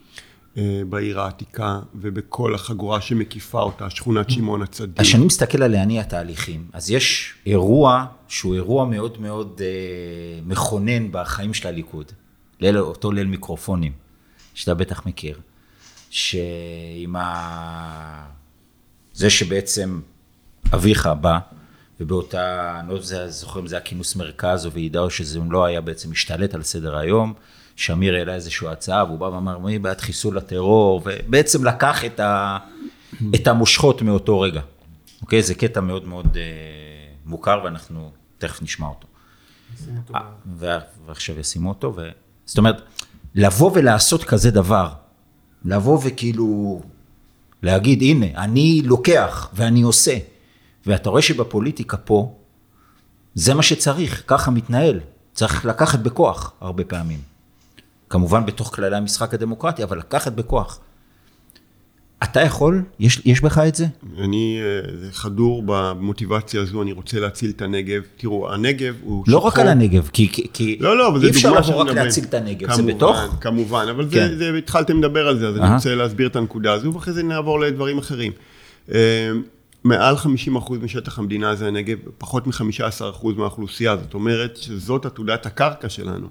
בעיר 0.90 1.22
העתיקה 1.22 1.80
ובכל 1.96 2.56
החגורה 2.56 3.02
שמקיפה 3.02 3.62
אותה, 3.62 3.90
שכונת 3.90 4.30
שמעון 4.30 4.62
הצדיק. 4.62 5.00
אז 5.00 5.06
כשאני 5.06 5.26
מסתכל 5.26 5.64
על 5.64 5.72
להניע 5.72 6.04
תהליכים, 6.04 6.68
אז 6.74 6.92
יש 6.92 7.34
אירוע 7.46 8.06
שהוא 8.28 8.56
אירוע 8.56 8.86
מאוד 8.86 9.22
מאוד 9.22 9.62
מכונן 10.46 11.12
בחיים 11.12 11.54
של 11.54 11.68
הליכוד, 11.68 12.12
ליל, 12.60 12.78
אותו 12.78 13.12
ליל 13.12 13.28
מיקרופונים, 13.28 13.92
שאתה 14.54 14.74
בטח 14.74 15.06
מכיר, 15.06 15.40
שעם 16.10 17.16
ה... 17.16 18.28
זה 19.14 19.30
שבעצם 19.30 20.02
אביך 20.74 21.10
בא, 21.22 21.40
ובאותה, 22.00 22.80
אני 22.80 22.90
לא 22.90 23.00
זוכר 23.28 23.60
אם 23.60 23.68
זה 23.68 23.76
היה 23.76 23.86
כינוס 23.86 24.16
מרכז 24.16 24.66
או 24.66 24.72
ועידה 24.72 25.00
או 25.00 25.10
שזה 25.10 25.40
לא 25.50 25.66
היה 25.66 25.82
בעצם 25.82 26.12
משתלט 26.12 26.56
על 26.56 26.64
סדר 26.64 26.98
היום, 26.98 27.34
שמיר 27.76 28.16
העלה 28.16 28.34
איזושהי 28.34 28.68
הצעה 28.68 29.06
והוא 29.06 29.20
בא 29.20 29.26
ואמר 29.26 29.58
מי 29.58 29.80
בעד 29.80 30.02
חיסול 30.02 30.38
הטרור 30.38 31.02
ובעצם 31.06 31.66
לקח 31.66 32.06
את, 32.06 32.20
ה, 32.20 32.58
את 33.36 33.48
המושכות 33.48 34.02
מאותו 34.02 34.40
רגע. 34.40 34.62
אוקיי? 35.22 35.44
זה 35.44 35.56
קטע 35.56 35.82
מאוד 35.82 36.08
מאוד 36.08 36.38
אה, 36.38 36.42
מוכר 37.26 37.62
ואנחנו 37.64 38.12
תכף 38.38 38.62
נשמע 38.62 38.88
אותו. 38.88 39.08
אותו 39.98 40.14
ו... 40.58 40.68
ועכשיו 41.06 41.40
ישימו 41.40 41.70
אותו. 41.70 41.94
ו... 41.96 42.10
זאת 42.46 42.58
אומרת, 42.58 42.82
לבוא 43.36 43.72
ולעשות 43.74 44.24
כזה 44.24 44.52
דבר, 44.52 44.90
לבוא 45.66 46.00
וכאילו 46.04 46.82
להגיד 47.64 48.02
הנה 48.02 48.44
אני 48.44 48.82
לוקח 48.86 49.50
ואני 49.54 49.82
עושה. 49.82 50.18
ואתה 50.86 51.10
רואה 51.10 51.22
שבפוליטיקה 51.22 51.98
פה, 51.98 52.36
זה 53.36 53.54
מה 53.54 53.64
שצריך, 53.64 54.24
ככה 54.28 54.52
מתנהל. 54.52 55.00
צריך 55.34 55.66
לקחת 55.66 56.00
בכוח 56.00 56.54
הרבה 56.62 56.84
פעמים. 56.84 57.33
כמובן 58.14 58.46
בתוך 58.46 58.76
כללי 58.76 58.98
המשחק 58.98 59.34
הדמוקרטי, 59.34 59.84
אבל 59.84 59.98
לקחת 59.98 60.34
בכוח. 60.34 60.80
אתה 62.24 62.42
יכול? 62.42 62.84
יש, 63.00 63.22
יש 63.26 63.42
בך 63.42 63.58
את 63.58 63.76
זה? 63.76 63.86
אני 64.18 64.60
אה, 64.62 65.12
חדור 65.12 65.64
במוטיבציה 65.66 66.62
הזו, 66.62 66.82
אני 66.82 66.92
רוצה 66.92 67.20
להציל 67.20 67.52
את 67.56 67.62
הנגב. 67.62 68.02
תראו, 68.18 68.54
הנגב 68.54 68.96
הוא... 69.04 69.24
לא 69.28 69.38
שחור. 69.38 69.48
רק 69.48 69.60
על 69.60 69.68
הנגב, 69.68 70.10
כי, 70.14 70.28
כי 70.54 70.78
לא, 70.80 70.98
לא, 70.98 71.08
אבל 71.08 71.20
זה 71.20 71.26
אי 71.26 71.32
אפשר 71.32 71.54
לבוא 71.54 71.74
רק 71.74 71.88
להציל 71.88 72.24
את 72.24 72.34
הנגב, 72.34 72.68
כמובן, 72.68 72.88
זה 72.88 72.94
בתוך? 72.94 73.18
כמובן, 73.42 73.86
אבל 73.92 74.08
כן. 74.12 74.28
זה, 74.30 74.38
זה, 74.38 74.58
התחלתם 74.58 74.98
לדבר 74.98 75.28
על 75.28 75.40
זה, 75.40 75.48
אז 75.48 75.56
uh-huh. 75.56 75.62
אני 75.62 75.76
רוצה 75.76 75.96
להסביר 75.96 76.28
את 76.28 76.36
הנקודה 76.36 76.74
הזו, 76.74 76.94
ואחרי 76.94 77.14
זה 77.14 77.24
נעבור 77.24 77.60
לדברים 77.60 77.98
אחרים. 77.98 78.32
מעל 79.84 80.16
50% 80.16 80.74
משטח 80.82 81.20
המדינה 81.20 81.56
זה 81.56 81.68
הנגב, 81.68 81.98
פחות 82.18 82.48
מ-15% 82.48 83.28
מהאוכלוסייה, 83.38 83.98
זאת 83.98 84.14
אומרת 84.14 84.58
שזאת 84.58 85.06
עתודת 85.06 85.46
הקרקע 85.46 85.90
שלנו. 85.90 86.28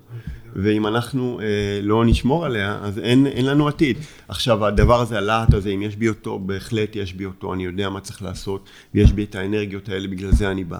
ואם 0.56 0.86
אנחנו 0.86 1.40
אה, 1.40 1.46
לא 1.82 2.04
נשמור 2.04 2.46
עליה, 2.46 2.78
אז 2.82 2.98
אין, 2.98 3.26
אין 3.26 3.46
לנו 3.46 3.68
עתיד. 3.68 3.96
עכשיו, 4.28 4.66
הדבר 4.66 5.00
הזה, 5.00 5.18
הלהט 5.18 5.54
הזה, 5.54 5.68
אם 5.68 5.82
יש 5.82 5.96
בי 5.96 6.08
אותו, 6.08 6.38
בהחלט 6.38 6.96
יש 6.96 7.14
בי 7.14 7.24
אותו, 7.24 7.54
אני 7.54 7.64
יודע 7.64 7.88
מה 7.88 8.00
צריך 8.00 8.22
לעשות, 8.22 8.68
ויש 8.94 9.12
בי 9.12 9.24
את 9.24 9.34
האנרגיות 9.34 9.88
האלה, 9.88 10.08
בגלל 10.08 10.32
זה 10.32 10.50
אני 10.50 10.64
בא. 10.64 10.78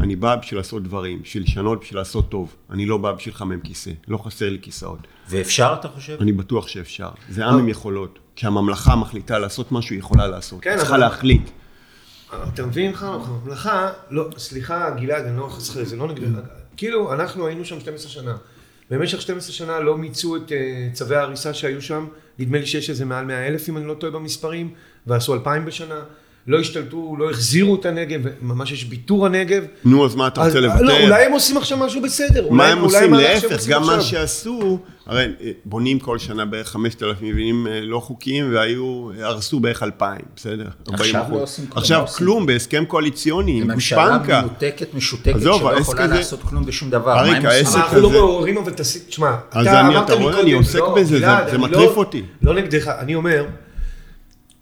אני 0.00 0.16
בא 0.16 0.36
בשביל 0.36 0.58
לעשות 0.60 0.82
דברים, 0.82 1.22
בשביל 1.22 1.42
לשנות, 1.42 1.80
בשביל 1.80 1.98
לעשות 1.98 2.28
טוב. 2.28 2.54
אני 2.70 2.86
לא 2.86 2.98
בא 2.98 3.12
בשביל 3.12 3.34
לחמם 3.34 3.60
כיסא, 3.60 3.90
לא 4.08 4.18
חסר 4.18 4.50
לי 4.50 4.58
כיסאות. 4.62 4.98
ואפשר, 5.28 5.74
אתה 5.80 5.88
חושב? 5.88 6.16
אני 6.20 6.32
בטוח 6.32 6.68
שאפשר. 6.68 7.08
זה 7.28 7.46
עם 7.46 7.58
עם 7.58 7.68
יכולות. 7.68 8.18
כשהממלכה 8.36 8.96
מחליטה 8.96 9.38
לעשות 9.38 9.72
משהו, 9.72 9.92
היא 9.92 9.98
יכולה 9.98 10.26
לעשות. 10.26 10.60
כן, 10.62 10.76
צריכה 10.76 10.94
אבל... 10.94 11.00
להחליט. 11.00 11.50
אתה 12.54 12.66
מבין, 12.66 12.92
חנוך, 12.92 13.28
הממלכה, 13.28 13.92
לא, 14.10 14.28
סליחה, 14.38 14.90
גלעד, 14.90 15.24
אני 15.24 15.36
לא 15.36 15.48
חסכי, 15.48 15.84
זה 15.84 15.96
לא 15.96 16.08
נגד... 16.08 16.28
כאילו, 16.76 17.12
אנחנו 17.14 17.46
היינו 17.46 17.64
שם 17.64 17.80
12 17.80 18.10
שנה. 18.10 18.36
במשך 18.90 19.20
12 19.20 19.52
שנה 19.52 19.80
לא 19.80 19.98
מיצו 19.98 20.36
את 20.36 20.48
uh, 20.48 20.52
צווי 20.92 21.16
ההריסה 21.16 21.54
שהיו 21.54 21.82
שם, 21.82 22.06
נדמה 22.38 22.58
לי 22.58 22.66
שיש 22.66 22.90
איזה 22.90 23.04
מעל 23.04 23.24
100 23.24 23.46
אלף 23.46 23.68
אם 23.68 23.76
אני 23.76 23.86
לא 23.86 23.94
טועה 23.94 24.12
במספרים, 24.12 24.74
ועשו 25.06 25.34
2,000 25.34 25.64
בשנה. 25.64 26.00
לא 26.46 26.60
השתלטו, 26.60 27.16
לא 27.18 27.30
החזירו 27.30 27.74
את 27.74 27.86
הנגב, 27.86 28.20
ממש 28.42 28.72
יש 28.72 28.84
ביטור 28.84 29.26
הנגב. 29.26 29.64
נו, 29.84 30.06
אז 30.06 30.14
מה 30.14 30.26
אתה 30.26 30.44
רוצה 30.44 30.60
לבטל? 30.60 30.82
לא, 30.82 30.92
אולי 31.00 31.24
הם 31.24 31.32
עושים 31.32 31.56
עכשיו 31.56 31.78
משהו 31.78 32.02
בסדר. 32.02 32.50
מה 32.50 32.68
הם 32.68 32.78
עושים? 32.78 33.14
להפך, 33.14 33.66
גם 33.68 33.86
מה 33.86 34.00
שעשו, 34.00 34.78
הרי 35.06 35.24
אה, 35.40 35.50
בונים 35.64 35.98
כל 35.98 36.18
שנה 36.18 36.44
בערך 36.44 36.68
5,000 36.68 37.16
מבנים 37.22 37.66
אה, 37.66 37.80
לא 37.80 38.00
חוקיים, 38.00 38.54
והיו, 38.54 39.10
הרסו 39.20 39.60
בערך 39.60 39.82
2,000, 39.82 40.20
בסדר? 40.36 40.68
עכשיו 40.92 41.24
לא 41.30 41.42
עושים 41.42 41.66
כלום. 41.66 41.78
עכשיו 41.78 42.06
כלום, 42.06 42.46
בהסכם 42.46 42.84
קואליציוני, 42.84 43.60
עם 43.60 43.72
גושפנקה. 43.72 44.18
ממשלה 44.18 44.40
מנותקת, 44.40 44.94
משותקת, 44.94 45.40
שלא 45.40 45.78
יכולה 45.80 46.06
לעשות 46.06 46.42
כלום 46.42 46.66
בשום 46.66 46.90
דבר. 46.90 47.18
אריק, 47.18 47.44
העסק 47.44 47.68
הזה... 47.68 47.78
אנחנו 47.78 48.00
לא 48.00 48.10
מעוררים, 48.10 48.58
אבל 48.58 48.72
תעשי, 48.72 48.98
תשמע, 48.98 49.36
אתה 49.48 49.80
אמרת 49.80 50.10
לי 50.10 50.16
קודם, 50.16 50.38
אני 50.38 50.52
עוסק 50.52 50.78
לא, 50.78 50.94
בזה, 50.94 51.26
זה 51.50 51.58
מטריף 51.58 51.96
אותי. 51.96 52.22
לא 52.42 52.54
נגדך, 52.54 52.88
אני 52.88 53.14
אומר... 53.14 53.44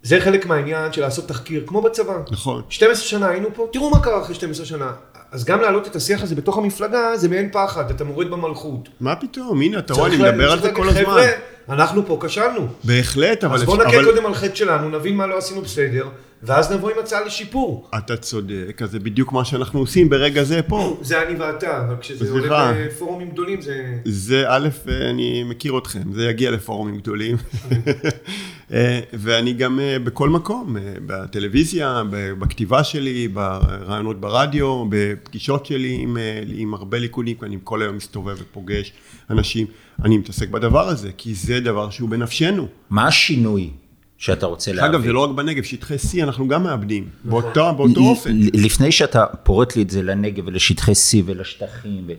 זה 0.03 0.21
חלק 0.21 0.45
מהעניין 0.45 0.93
של 0.93 1.01
לעשות 1.01 1.27
תחקיר, 1.27 1.63
כמו 1.67 1.81
בצבא. 1.81 2.17
נכון. 2.31 2.61
12 2.69 3.05
שנה 3.05 3.29
היינו 3.29 3.47
פה, 3.53 3.67
תראו 3.73 3.89
מה 3.89 3.99
קרה 3.99 4.21
אחרי 4.21 4.35
12 4.35 4.65
שנה. 4.65 4.91
אז 5.31 5.45
גם 5.45 5.61
להעלות 5.61 5.87
את 5.87 5.95
השיח 5.95 6.23
הזה 6.23 6.35
בתוך 6.35 6.57
המפלגה, 6.57 7.17
זה 7.17 7.29
מעין 7.29 7.49
פחד, 7.51 7.91
אתה 7.91 8.03
מוריד 8.03 8.31
במלכות. 8.31 8.89
מה 8.99 9.15
פתאום, 9.15 9.61
הנה, 9.61 9.79
אתה 9.79 9.93
רואה, 9.93 10.07
אני 10.07 10.17
מדבר 10.17 10.51
על 10.51 10.61
זה 10.61 10.71
כל 10.71 10.89
הזמן. 10.89 11.03
חבר'ה, 11.03 11.25
אנחנו 11.69 12.05
פה 12.05 12.19
כשלנו. 12.25 12.67
בהחלט, 12.83 13.43
אבל... 13.43 13.55
אז 13.55 13.63
בואו 13.63 13.77
נכה 13.77 14.03
קודם 14.03 14.25
על 14.25 14.33
חטא 14.33 14.55
שלנו, 14.55 14.89
נבין 14.89 15.15
מה 15.15 15.27
לא 15.27 15.37
עשינו 15.37 15.61
בסדר, 15.61 16.07
ואז 16.43 16.71
נבוא 16.71 16.91
עם 16.91 16.99
הצעה 16.99 17.25
לשיפור. 17.25 17.89
אתה 17.97 18.17
צודק, 18.17 18.81
אז 18.83 18.91
זה 18.91 18.99
בדיוק 18.99 19.31
מה 19.31 19.45
שאנחנו 19.45 19.79
עושים 19.79 20.09
ברגע 20.09 20.43
זה 20.43 20.61
פה. 20.61 20.97
זה 21.01 21.21
אני 21.21 21.35
ואתה, 21.35 21.77
אבל 21.87 21.95
כשזה 22.01 22.31
עולה 22.31 22.73
בפורומים 22.85 23.29
גדולים 23.29 23.61
זה... 23.61 23.95
זה 24.05 24.45
א', 24.47 24.67
אני 25.09 25.43
מכיר 25.43 25.77
אתכם, 25.77 26.13
זה 26.13 26.23
יגיע 26.23 26.51
לפורומים 26.51 26.97
גדולים. 26.97 27.37
אה, 28.73 28.99
ואני 29.13 29.53
גם 29.53 29.79
אה, 29.79 29.99
בכל 29.99 30.29
מקום, 30.29 30.77
אה, 30.77 30.93
בטלוויזיה, 31.05 32.03
בכתיבה 32.39 32.83
שלי, 32.83 33.27
ברעיונות 33.27 34.21
ברדיו, 34.21 34.85
בפגישות 34.89 35.65
שלי 35.65 35.97
עם, 36.01 36.17
עם 36.55 36.73
הרבה 36.73 36.99
ליכודניקים, 36.99 37.47
אני 37.47 37.57
כל 37.63 37.81
היום 37.81 37.95
מסתובב 37.95 38.35
ופוגש 38.39 38.91
אנשים. 39.29 39.67
אני 40.03 40.17
מתעסק 40.17 40.49
בדבר 40.49 40.87
הזה, 40.87 41.11
כי 41.17 41.33
זה 41.33 41.59
דבר 41.59 41.89
שהוא 41.89 42.09
בנפשנו. 42.09 42.67
מה 42.89 43.07
השינוי 43.07 43.69
שאתה 44.17 44.45
רוצה 44.45 44.73
להביא? 44.73 44.89
אגב, 44.89 45.03
זה 45.03 45.11
לא 45.11 45.19
רק 45.19 45.29
בנגב, 45.35 45.63
שטחי 45.63 45.95
C 45.95 46.23
אנחנו 46.23 46.47
גם 46.47 46.63
מאבדים, 46.63 47.09
באותו, 47.23 47.73
באותו 47.73 48.01
אופן. 48.01 48.37
לפני 48.53 48.91
שאתה 48.91 49.25
פורט 49.43 49.75
לי 49.75 49.81
את 49.81 49.89
זה 49.89 50.03
לנגב 50.03 50.47
ולשטחי 50.47 50.91
C 50.91 51.17
ולשטחים, 51.25 52.03
ו... 52.07 52.13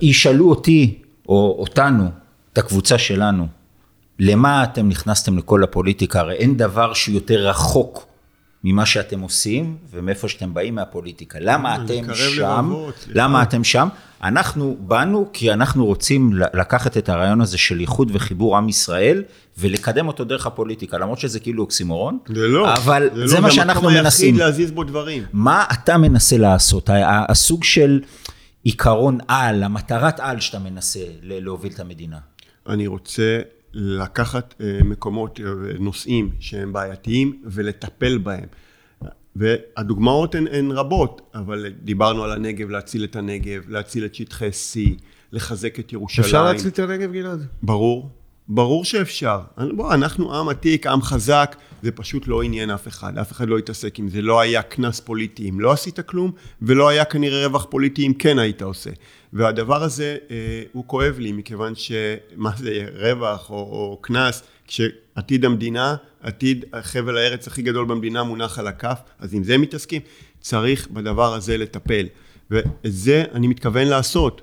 ישאלו 0.00 0.50
אותי, 0.50 0.98
או 1.28 1.56
אותנו, 1.58 2.08
את 2.52 2.58
הקבוצה 2.58 2.98
שלנו, 2.98 3.46
למה 4.18 4.64
אתם 4.64 4.88
נכנסתם 4.88 5.38
לכל 5.38 5.64
הפוליטיקה? 5.64 6.20
הרי 6.20 6.34
אין 6.34 6.56
דבר 6.56 6.94
שהוא 6.94 7.14
יותר 7.14 7.48
רחוק 7.48 8.06
ממה 8.64 8.86
שאתם 8.86 9.20
עושים 9.20 9.76
ומאיפה 9.90 10.28
שאתם 10.28 10.54
באים 10.54 10.74
מהפוליטיקה. 10.74 11.38
למה 11.40 11.76
זה 11.86 11.94
אתם 11.94 12.14
שם? 12.14 12.66
לבבות. 12.70 13.06
למה 13.08 13.42
אתם 13.42 13.64
שם? 13.64 13.88
אנחנו 14.22 14.76
באנו 14.80 15.28
כי 15.32 15.52
אנחנו 15.52 15.86
רוצים 15.86 16.32
לקחת 16.54 16.96
את 16.96 17.08
הרעיון 17.08 17.40
הזה 17.40 17.58
של 17.58 17.80
איחוד 17.80 18.10
וחיבור 18.14 18.56
עם 18.56 18.68
ישראל 18.68 19.22
ולקדם 19.58 20.08
אותו 20.08 20.24
דרך 20.24 20.46
הפוליטיקה, 20.46 20.98
למרות 20.98 21.18
שזה 21.18 21.40
כאילו 21.40 21.62
אוקסימורון, 21.62 22.18
זה 22.28 22.48
לא. 22.48 22.74
אבל 22.74 23.08
זה, 23.14 23.26
זה, 23.26 23.36
לא, 23.36 23.42
מה 23.42 23.48
זה 23.48 23.54
שאנחנו 23.54 23.90
מנסים. 23.90 24.34
היחיד 24.34 24.40
להזיז 24.40 24.70
בו 24.70 24.84
דברים. 24.84 25.22
מה 25.32 25.64
אתה 25.72 25.98
מנסה 25.98 26.38
לעשות? 26.38 26.90
הסוג 27.28 27.64
של 27.64 28.00
עיקרון 28.62 29.18
על, 29.28 29.62
המטרת 29.62 30.20
על 30.20 30.40
שאתה 30.40 30.58
מנסה 30.58 31.00
להוביל 31.22 31.72
את 31.72 31.80
המדינה. 31.80 32.18
אני 32.68 32.86
רוצה 32.86 33.38
לקחת 33.78 34.54
אה, 34.60 34.78
מקומות, 34.84 35.40
אה, 35.40 35.44
נושאים 35.78 36.30
שהם 36.40 36.72
בעייתיים 36.72 37.42
ולטפל 37.44 38.18
בהם. 38.18 38.46
והדוגמאות 39.36 40.34
הן, 40.34 40.46
הן 40.52 40.70
רבות, 40.70 41.20
אבל 41.34 41.66
דיברנו 41.82 42.24
על 42.24 42.32
הנגב, 42.32 42.70
להציל 42.70 43.04
את 43.04 43.16
הנגב, 43.16 43.62
להציל 43.68 44.04
את 44.04 44.14
שטחי 44.14 44.48
C, 44.48 44.78
לחזק 45.32 45.78
את 45.78 45.92
ירושלים. 45.92 46.24
אפשר 46.26 46.44
להציל 46.44 46.68
את 46.68 46.78
הנגב, 46.78 47.12
גלעד? 47.12 47.46
ברור, 47.62 48.10
ברור 48.48 48.84
שאפשר. 48.84 49.40
בוא, 49.76 49.94
אנחנו 49.94 50.34
עם 50.34 50.48
עתיק, 50.48 50.86
עם 50.86 51.02
חזק, 51.02 51.56
זה 51.82 51.90
פשוט 51.92 52.28
לא 52.28 52.42
עניין 52.42 52.70
אף 52.70 52.88
אחד, 52.88 53.18
אף 53.18 53.32
אחד 53.32 53.48
לא 53.48 53.58
התעסק 53.58 53.98
עם 53.98 54.08
זה. 54.08 54.22
לא 54.22 54.40
היה 54.40 54.62
קנס 54.62 55.00
פוליטי 55.00 55.48
אם 55.48 55.60
לא 55.60 55.72
עשית 55.72 56.00
כלום, 56.00 56.32
ולא 56.62 56.88
היה 56.88 57.04
כנראה 57.04 57.46
רווח 57.46 57.66
פוליטי 57.70 58.06
אם 58.06 58.12
כן 58.18 58.38
היית 58.38 58.62
עושה. 58.62 58.90
והדבר 59.32 59.82
הזה, 59.82 60.16
אה, 60.30 60.62
הוא 60.72 60.84
כואב 60.86 61.18
לי, 61.18 61.32
מכיוון 61.32 61.72
שמה 61.74 62.50
זה 62.56 62.86
רווח 62.94 63.50
או, 63.50 63.56
או 63.56 63.98
קנס, 64.00 64.42
כשעתיד 64.66 65.44
המדינה, 65.44 65.96
עתיד 66.22 66.64
חבל 66.80 67.16
הארץ 67.16 67.46
הכי 67.46 67.62
גדול 67.62 67.84
במדינה 67.86 68.22
מונח 68.22 68.58
על 68.58 68.66
הכף, 68.66 68.98
אז 69.18 69.34
עם 69.34 69.44
זה 69.44 69.58
מתעסקים, 69.58 70.02
צריך 70.40 70.88
בדבר 70.88 71.34
הזה 71.34 71.56
לטפל. 71.56 72.06
ואת 72.50 72.66
זה 72.84 73.24
אני 73.32 73.46
מתכוון 73.46 73.86
לעשות. 73.86 74.42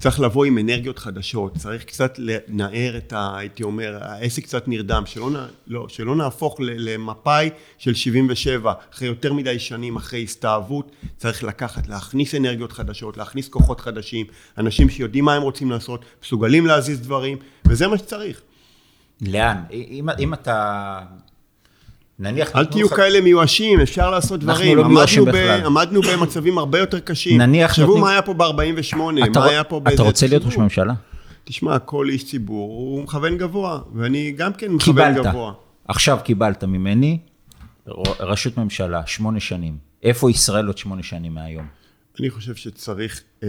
צריך 0.00 0.20
לבוא 0.20 0.44
עם 0.44 0.58
אנרגיות 0.58 0.98
חדשות, 0.98 1.56
צריך 1.56 1.84
קצת 1.84 2.18
לנער 2.18 2.96
את 2.96 3.12
ה... 3.12 3.36
הייתי 3.36 3.62
אומר, 3.62 3.98
העסק 4.02 4.42
קצת 4.42 4.68
נרדם, 4.68 5.02
שלא, 5.06 5.30
נ, 5.30 5.34
לא, 5.66 5.88
שלא 5.88 6.16
נהפוך 6.16 6.56
למפאי 6.60 7.50
של 7.78 7.94
77, 7.94 8.72
אחרי 8.94 9.08
יותר 9.08 9.32
מדי 9.32 9.58
שנים, 9.58 9.96
אחרי 9.96 10.22
הסתאבות, 10.22 10.90
צריך 11.16 11.44
לקחת, 11.44 11.88
להכניס 11.88 12.34
אנרגיות 12.34 12.72
חדשות, 12.72 13.16
להכניס 13.16 13.48
כוחות 13.48 13.80
חדשים, 13.80 14.26
אנשים 14.58 14.88
שיודעים 14.90 15.24
מה 15.24 15.34
הם 15.34 15.42
רוצים 15.42 15.70
לעשות, 15.70 16.04
מסוגלים 16.24 16.66
להזיז 16.66 17.00
דברים, 17.00 17.38
וזה 17.66 17.88
מה 17.88 17.98
שצריך. 17.98 18.40
לאן? 19.20 19.56
אם, 19.72 20.08
אם 20.18 20.34
אתה... 20.34 21.00
נניח... 22.20 22.56
אל 22.56 22.64
תהיו 22.64 22.86
לך- 22.86 22.96
כאלה 22.96 23.20
מיואשים, 23.20 23.80
אפשר 23.80 24.10
לעשות 24.10 24.40
אנחנו 24.44 24.54
דברים. 24.54 24.76
לא 24.76 24.88
מיואשים 24.88 25.24
ב, 25.24 25.28
בכלל. 25.28 25.66
עמדנו 25.66 26.00
במצבים 26.02 26.58
הרבה 26.58 26.78
יותר 26.78 27.00
קשים. 27.00 27.40
נניח 27.40 27.70
תחשבו 27.70 27.86
נותנים- 27.86 28.04
מה 28.04 28.10
היה 28.10 28.22
פה 28.22 28.34
ב-48, 28.34 28.96
אתה, 29.30 29.40
מה 29.40 29.46
היה 29.46 29.64
פה 29.64 29.80
באיזה... 29.80 29.94
אתה 29.94 30.02
רוצה 30.02 30.26
להיות 30.26 30.44
ראש. 30.44 30.56
ממשלה? 30.56 30.92
תשמע, 31.44 31.78
כל 31.78 32.08
איש 32.08 32.24
ציבור 32.24 32.68
הוא 32.70 33.02
מכוון 33.02 33.36
גבוה, 33.36 33.80
ואני 33.94 34.32
גם 34.32 34.52
כן 34.52 34.72
מכוון 34.72 34.94
קיבלת. 35.14 35.26
גבוה. 35.26 35.52
עכשיו 35.88 36.18
קיבלת 36.24 36.64
ממני 36.64 37.18
ראשות 38.20 38.56
ממשלה, 38.58 39.02
שמונה 39.06 39.40
שנים. 39.40 39.76
איפה 40.02 40.30
ישראל 40.30 40.66
עוד 40.66 40.78
שמונה 40.78 41.02
שנים 41.02 41.34
מהיום? 41.34 41.66
אני 42.20 42.30
חושב 42.30 42.54
שצריך 42.54 43.20
אה, 43.42 43.48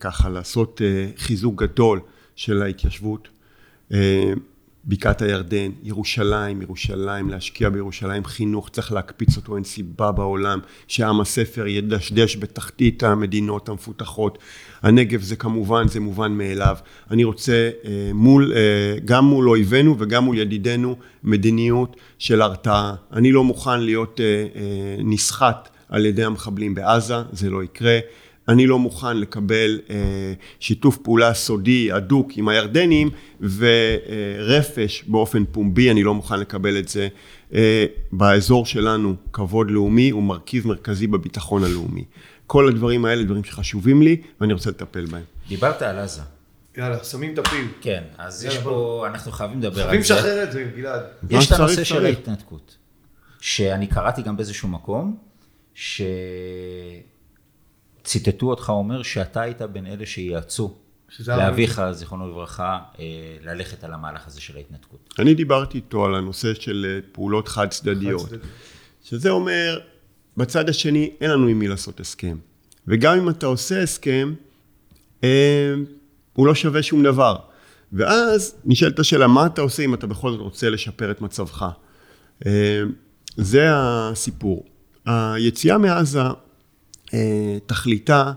ככה 0.00 0.28
לעשות 0.28 0.80
אה, 0.84 1.06
חיזוק 1.18 1.62
גדול 1.62 2.00
של 2.36 2.62
ההתיישבות. 2.62 3.28
אה, 3.92 4.32
בקעת 4.86 5.22
הירדן, 5.22 5.70
ירושלים, 5.82 6.62
ירושלים, 6.62 7.30
להשקיע 7.30 7.68
בירושלים 7.68 8.24
חינוך, 8.24 8.68
צריך 8.68 8.92
להקפיץ 8.92 9.36
אותו, 9.36 9.56
אין 9.56 9.64
סיבה 9.64 10.12
בעולם 10.12 10.58
שעם 10.88 11.20
הספר 11.20 11.66
ידשדש 11.66 12.36
בתחתית 12.36 13.02
המדינות 13.02 13.68
המפותחות. 13.68 14.38
הנגב 14.82 15.22
זה 15.22 15.36
כמובן, 15.36 15.88
זה 15.88 16.00
מובן 16.00 16.32
מאליו. 16.32 16.76
אני 17.10 17.24
רוצה 17.24 17.70
אה, 17.84 18.10
מול, 18.14 18.52
אה, 18.56 18.98
גם 19.04 19.24
מול 19.24 19.48
אויבינו 19.48 19.96
וגם 19.98 20.24
מול 20.24 20.38
ידידינו, 20.38 20.96
מדיניות 21.24 21.96
של 22.18 22.42
הרתעה. 22.42 22.94
אני 23.12 23.32
לא 23.32 23.44
מוכן 23.44 23.80
להיות 23.80 24.20
אה, 24.20 24.46
נסחט 25.04 25.68
על 25.88 26.06
ידי 26.06 26.24
המחבלים 26.24 26.74
בעזה, 26.74 27.14
זה 27.32 27.50
לא 27.50 27.64
יקרה. 27.64 27.98
אני 28.48 28.66
לא 28.66 28.78
מוכן 28.78 29.16
לקבל 29.16 29.80
אה, 29.90 29.96
שיתוף 30.60 30.96
פעולה 30.96 31.34
סודי, 31.34 31.92
הדוק 31.92 32.30
עם 32.36 32.48
הירדנים 32.48 33.10
ורפש 33.40 35.04
באופן 35.06 35.44
פומבי, 35.52 35.90
אני 35.90 36.02
לא 36.02 36.14
מוכן 36.14 36.40
לקבל 36.40 36.78
את 36.78 36.88
זה. 36.88 37.08
אה, 37.54 37.86
באזור 38.12 38.66
שלנו 38.66 39.14
כבוד 39.32 39.70
לאומי 39.70 40.10
הוא 40.10 40.22
מרכיב 40.22 40.68
מרכזי 40.68 41.06
בביטחון 41.06 41.64
הלאומי. 41.64 42.04
כל 42.46 42.68
הדברים 42.68 43.04
האלה 43.04 43.24
דברים 43.24 43.44
שחשובים 43.44 44.02
לי 44.02 44.16
ואני 44.40 44.52
רוצה 44.52 44.70
לטפל 44.70 45.06
בהם. 45.06 45.22
דיברת 45.48 45.82
על 45.82 45.98
עזה. 45.98 46.22
יאללה, 46.76 47.04
שמים 47.04 47.34
את 47.34 47.38
הפיל. 47.38 47.66
כן, 47.80 48.02
אז 48.18 48.44
יש 48.44 48.54
יאללה, 48.54 48.64
פה, 48.64 49.04
אנחנו 49.08 49.32
חייבים 49.32 49.58
לדבר 49.58 49.74
חייבים 49.74 49.98
על 50.00 50.02
זה. 50.02 50.14
לשחרר 50.14 50.42
את 50.42 50.52
זה, 50.52 50.70
גלעד. 50.76 51.02
יש 51.30 51.52
את 51.52 51.58
הנושא 51.58 51.84
של. 51.84 52.06
ההתנתקות, 52.06 52.76
שאני 53.40 53.86
קראתי 53.86 54.22
גם 54.22 54.36
באיזשהו 54.36 54.68
מקום, 54.68 55.16
שציטטו 58.06 58.50
אותך 58.50 58.68
אומר 58.70 59.02
שאתה 59.02 59.40
היית 59.40 59.62
בין 59.62 59.86
אלה 59.86 60.06
שיעצו 60.06 60.74
לאביך, 61.28 61.82
זיכרונו 61.92 62.28
לברכה, 62.30 62.78
אה, 62.98 63.04
ללכת 63.42 63.84
על 63.84 63.92
המהלך 63.92 64.26
הזה 64.26 64.40
של 64.40 64.56
ההתנתקות. 64.56 65.14
אני 65.18 65.34
דיברתי 65.34 65.78
איתו 65.78 66.04
על 66.04 66.14
הנושא 66.14 66.54
של 66.54 66.86
אה, 66.88 67.00
פעולות 67.12 67.48
חד 67.48 67.68
צדדיות. 67.68 68.28
שזה 69.04 69.30
אומר, 69.30 69.78
בצד 70.36 70.68
השני 70.68 71.10
אין 71.20 71.30
לנו 71.30 71.46
עם 71.46 71.58
מי 71.58 71.68
לעשות 71.68 72.00
הסכם. 72.00 72.36
וגם 72.86 73.18
אם 73.18 73.28
אתה 73.28 73.46
עושה 73.46 73.82
הסכם, 73.82 74.34
אה, 75.24 75.74
הוא 76.32 76.46
לא 76.46 76.54
שווה 76.54 76.82
שום 76.82 77.02
דבר. 77.02 77.36
ואז 77.92 78.54
נשאלת 78.64 78.98
השאלה, 78.98 79.26
מה 79.26 79.46
אתה 79.46 79.60
עושה 79.60 79.82
אם 79.82 79.94
אתה 79.94 80.06
בכל 80.06 80.30
זאת 80.30 80.40
רוצה 80.40 80.70
לשפר 80.70 81.10
את 81.10 81.20
מצבך? 81.20 81.68
אה, 82.46 82.82
זה 83.36 83.68
הסיפור. 83.72 84.64
היציאה 85.06 85.78
מעזה, 85.78 86.20
תכליתה, 87.66 88.32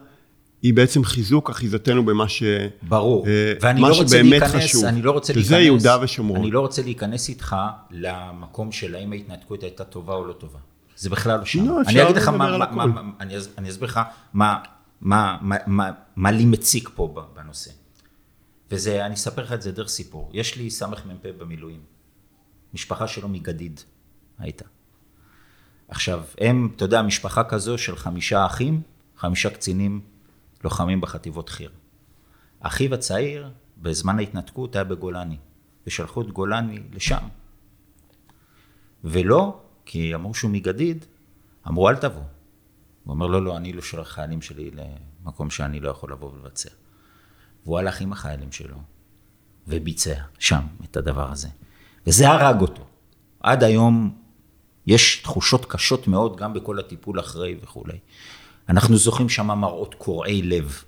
היא 0.61 0.73
בעצם 0.73 1.03
חיזוק 1.03 1.49
אחיזתנו 1.49 2.05
במה 2.05 2.29
ש... 2.29 2.43
ברור, 2.81 3.27
אה, 3.27 3.53
ואני 3.61 3.81
לא 3.81 3.97
רוצה 3.97 4.21
להיכנס, 4.21 4.55
חשוב, 4.55 4.85
אני 4.85 5.01
לא 5.01 5.11
רוצה 5.11 5.33
שזה 5.33 5.41
להיכנס, 5.41 5.65
יהודה 5.65 5.97
ושומרון. 6.01 6.41
אני 6.41 6.51
לא 6.51 6.59
רוצה 6.59 6.81
להיכנס 6.81 7.29
איתך 7.29 7.55
למקום 7.91 8.71
של 8.71 8.95
האם 8.95 9.11
ההתנתקות 9.11 9.63
הייתה 9.63 9.83
טובה 9.83 10.13
או 10.13 10.25
לא 10.25 10.33
טובה. 10.33 10.59
זה 10.97 11.09
בכלל 11.09 11.39
לא 11.39 11.45
שם. 11.45 11.65
לא, 11.65 11.81
אני 11.87 12.03
אגיד 12.03 12.15
לך 12.15 12.27
מה, 12.27 12.57
מה. 12.57 12.85
מה, 12.85 13.01
אני, 13.19 13.35
אני 13.57 13.69
אסביר 13.69 13.89
לך 13.89 13.99
מה, 14.33 14.57
מה, 15.01 15.37
מה, 15.41 15.55
מה, 15.67 15.91
מה 16.15 16.31
לי 16.31 16.45
מציק 16.45 16.89
פה 16.95 17.15
בנושא. 17.35 17.71
וזה, 18.71 19.05
אני 19.05 19.13
אספר 19.13 19.43
לך 19.43 19.53
את 19.53 19.61
זה 19.61 19.71
דרך 19.71 19.87
סיפור. 19.87 20.29
יש 20.33 20.55
לי 20.55 20.69
סמ"פ 20.69 21.25
במילואים, 21.37 21.79
משפחה 22.73 23.07
שלו 23.07 23.27
מגדיד 23.27 23.79
הייתה. 24.39 24.65
עכשיו, 25.89 26.23
הם, 26.37 26.69
אתה 26.75 26.85
יודע, 26.85 27.01
משפחה 27.01 27.43
כזו 27.43 27.77
של 27.77 27.95
חמישה 27.95 28.45
אחים, 28.45 28.81
חמישה 29.17 29.49
קצינים 29.49 30.01
לוחמים 30.63 31.01
בחטיבות 31.01 31.49
חי"ר. 31.49 31.69
אחיו 32.59 32.93
הצעיר, 32.93 33.49
בזמן 33.77 34.19
ההתנתקות, 34.19 34.75
היה 34.75 34.83
בגולני, 34.83 35.37
ושלחו 35.87 36.21
את 36.21 36.31
גולני 36.31 36.79
לשם. 36.93 37.27
ולא, 39.03 39.61
כי 39.85 40.15
אמרו 40.15 40.33
שהוא 40.33 40.51
מגדיד, 40.51 41.05
אמרו 41.67 41.89
אל 41.89 41.95
תבוא. 41.95 42.21
הוא 43.03 43.13
אומר, 43.13 43.27
לא, 43.27 43.45
לא, 43.45 43.57
אני 43.57 43.73
לא 43.73 43.81
שולח 43.81 44.07
חיילים 44.07 44.41
שלי 44.41 44.71
למקום 45.23 45.49
שאני 45.49 45.79
לא 45.79 45.89
יכול 45.89 46.11
לבוא 46.11 46.31
ולבצע. 46.33 46.69
והוא 47.63 47.79
הלך 47.79 48.01
עם 48.01 48.11
החיילים 48.11 48.51
שלו, 48.51 48.77
וביצע 49.67 50.21
שם 50.39 50.61
את 50.83 50.97
הדבר 50.97 51.31
הזה. 51.31 51.47
וזה 52.07 52.29
הרג 52.29 52.61
אותו. 52.61 52.85
עד 53.39 53.63
היום 53.63 54.21
יש 54.89 55.15
תחושות 55.23 55.65
קשות 55.65 56.07
מאוד, 56.07 56.37
גם 56.37 56.53
בכל 56.53 56.79
הטיפול 56.79 57.19
אחרי 57.19 57.55
וכולי. 57.63 57.97
אנחנו 58.69 58.97
זוכרים 58.97 59.29
שם 59.29 59.47
מראות 59.47 59.95
קורעי 59.95 60.41
לב. 60.41 60.83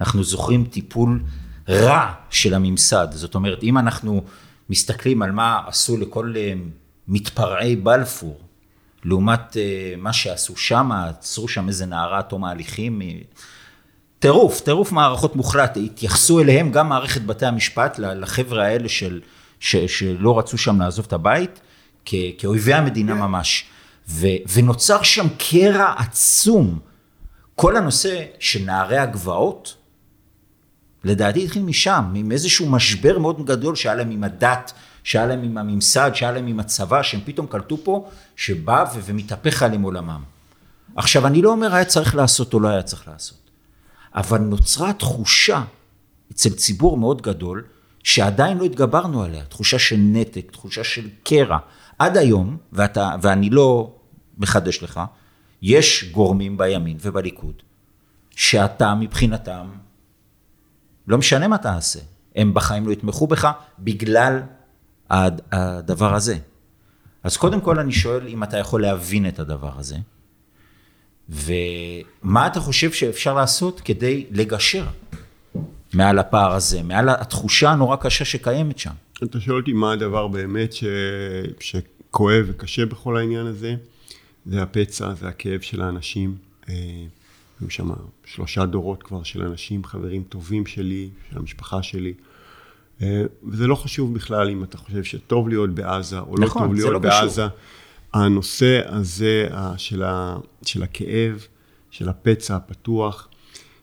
אנחנו 0.00 0.24
זוכרים 0.24 0.64
טיפול 0.64 1.22
רע 1.68 2.12
של 2.30 2.54
הממסד. 2.54 3.08
זאת 3.10 3.34
אומרת, 3.34 3.62
אם 3.62 3.78
אנחנו 3.78 4.22
מסתכלים 4.68 5.22
על 5.22 5.32
מה 5.32 5.60
עשו 5.66 5.96
לכל 5.96 6.34
אה, 6.36 6.52
מתפרעי 7.08 7.76
בלפור, 7.76 8.40
לעומת 9.04 9.56
אה, 9.56 9.94
מה 9.98 10.12
שעשו 10.12 10.56
שם, 10.56 10.92
עצרו 10.92 11.48
שם 11.48 11.68
איזה 11.68 11.86
נערה 11.86 12.22
תום 12.22 12.44
ההליכים, 12.44 13.02
אה, 13.02 13.08
טירוף, 14.18 14.60
טירוף 14.60 14.92
מערכות 14.92 15.36
מוחלט, 15.36 15.76
התייחסו 15.76 16.40
אליהם 16.40 16.72
גם 16.72 16.88
מערכת 16.88 17.22
בתי 17.22 17.46
המשפט, 17.46 17.98
לחבר'ה 17.98 18.66
האלה 18.66 18.88
של, 18.88 19.20
ש, 19.60 19.76
שלא 19.76 20.38
רצו 20.38 20.58
שם 20.58 20.80
לעזוב 20.80 21.06
את 21.08 21.12
הבית, 21.12 21.60
כ, 22.06 22.14
כאויבי 22.38 22.74
המדינה 22.74 23.14
ממש. 23.14 23.64
ו, 24.08 24.26
ונוצר 24.52 25.02
שם 25.02 25.26
קרע 25.38 25.94
עצום. 25.98 26.78
כל 27.54 27.76
הנושא 27.76 28.24
של 28.38 28.64
נערי 28.64 28.98
הגבעות, 28.98 29.76
לדעתי 31.04 31.44
התחיל 31.44 31.62
משם, 31.62 32.12
עם 32.14 32.32
איזשהו 32.32 32.70
משבר 32.70 33.18
מאוד 33.18 33.46
גדול 33.46 33.74
שהיה 33.74 33.94
להם 33.94 34.10
עם 34.10 34.24
הדת, 34.24 34.72
שהיה 35.04 35.26
להם 35.26 35.42
עם 35.42 35.58
הממסד, 35.58 36.10
שהיה 36.14 36.32
להם 36.32 36.46
עם 36.46 36.60
הצבא, 36.60 37.02
שהם 37.02 37.20
פתאום 37.24 37.46
קלטו 37.46 37.76
פה, 37.84 38.10
שבא 38.36 38.84
ו- 38.94 39.00
ומתהפך 39.04 39.62
עליהם 39.62 39.82
עולמם. 39.82 40.22
עכשיו, 40.96 41.26
אני 41.26 41.42
לא 41.42 41.50
אומר 41.50 41.74
היה 41.74 41.84
צריך 41.84 42.14
לעשות 42.14 42.54
או 42.54 42.60
לא 42.60 42.68
היה 42.68 42.82
צריך 42.82 43.08
לעשות, 43.08 43.50
אבל 44.14 44.38
נוצרה 44.38 44.92
תחושה 44.92 45.62
אצל 46.32 46.50
ציבור 46.50 46.96
מאוד 46.96 47.22
גדול, 47.22 47.64
שעדיין 48.02 48.58
לא 48.58 48.64
התגברנו 48.64 49.22
עליה, 49.22 49.44
תחושה 49.44 49.78
של 49.78 49.96
נתק, 49.98 50.50
תחושה 50.52 50.84
של 50.84 51.08
קרע. 51.22 51.58
עד 51.98 52.16
היום, 52.16 52.56
ואתה, 52.72 53.10
ואני 53.22 53.50
לא 53.50 53.94
מחדש 54.38 54.82
לך, 54.82 55.00
יש 55.62 56.10
גורמים 56.12 56.56
בימין 56.56 56.96
ובליכוד, 57.00 57.62
שאתה 58.30 58.94
מבחינתם, 58.94 59.66
לא 61.08 61.18
משנה 61.18 61.48
מה 61.48 61.58
תעשה, 61.58 62.00
הם 62.36 62.54
בחיים 62.54 62.86
לא 62.86 62.92
יתמכו 62.92 63.26
בך 63.26 63.50
בגלל 63.78 64.40
הדבר 65.10 66.14
הזה. 66.14 66.38
אז 67.22 67.36
קודם 67.36 67.60
כל 67.60 67.78
אני 67.78 67.92
שואל 67.92 68.28
אם 68.28 68.42
אתה 68.42 68.58
יכול 68.58 68.82
להבין 68.82 69.28
את 69.28 69.38
הדבר 69.38 69.78
הזה, 69.78 69.96
ומה 71.28 72.46
אתה 72.46 72.60
חושב 72.60 72.92
שאפשר 72.92 73.34
לעשות 73.34 73.80
כדי 73.80 74.26
לגשר 74.30 74.86
מעל 75.94 76.18
הפער 76.18 76.52
הזה, 76.52 76.82
מעל 76.82 77.08
התחושה 77.08 77.70
הנורא 77.70 77.96
קשה 77.96 78.24
שקיימת 78.24 78.78
שם. 78.78 78.92
אתה 79.24 79.40
שואל 79.40 79.56
אותי 79.56 79.72
מה 79.72 79.92
הדבר 79.92 80.28
באמת 80.28 80.72
ש... 80.72 80.84
שכואב 81.60 82.44
וקשה 82.46 82.86
בכל 82.86 83.16
העניין 83.16 83.46
הזה, 83.46 83.74
זה 84.46 84.62
הפצע, 84.62 85.14
זה 85.14 85.28
הכאב 85.28 85.60
של 85.60 85.82
האנשים. 85.82 86.36
אה, 86.68 86.74
היו 87.60 87.70
שם 87.70 87.90
שלושה 88.24 88.66
דורות 88.66 89.02
כבר 89.02 89.22
של 89.22 89.42
אנשים, 89.42 89.84
חברים 89.84 90.22
טובים 90.28 90.66
שלי, 90.66 91.08
של 91.30 91.38
המשפחה 91.38 91.82
שלי. 91.82 92.14
אה, 93.02 93.22
וזה 93.44 93.66
לא 93.66 93.74
חשוב 93.74 94.14
בכלל 94.14 94.48
אם 94.50 94.64
אתה 94.64 94.78
חושב 94.78 95.04
שטוב 95.04 95.48
להיות 95.48 95.70
בעזה 95.70 96.18
או 96.18 96.36
לא 96.36 96.46
נכון, 96.46 96.62
לא 96.62 96.66
טוב 96.66 96.74
להיות 96.74 96.92
לא 96.92 96.98
בעזה. 96.98 97.42
קשור. 97.42 97.58
הנושא 98.12 98.80
הזה 98.86 99.48
של, 99.76 100.02
ה, 100.02 100.36
של 100.62 100.82
הכאב, 100.82 101.46
של 101.90 102.08
הפצע 102.08 102.56
הפתוח, 102.56 103.28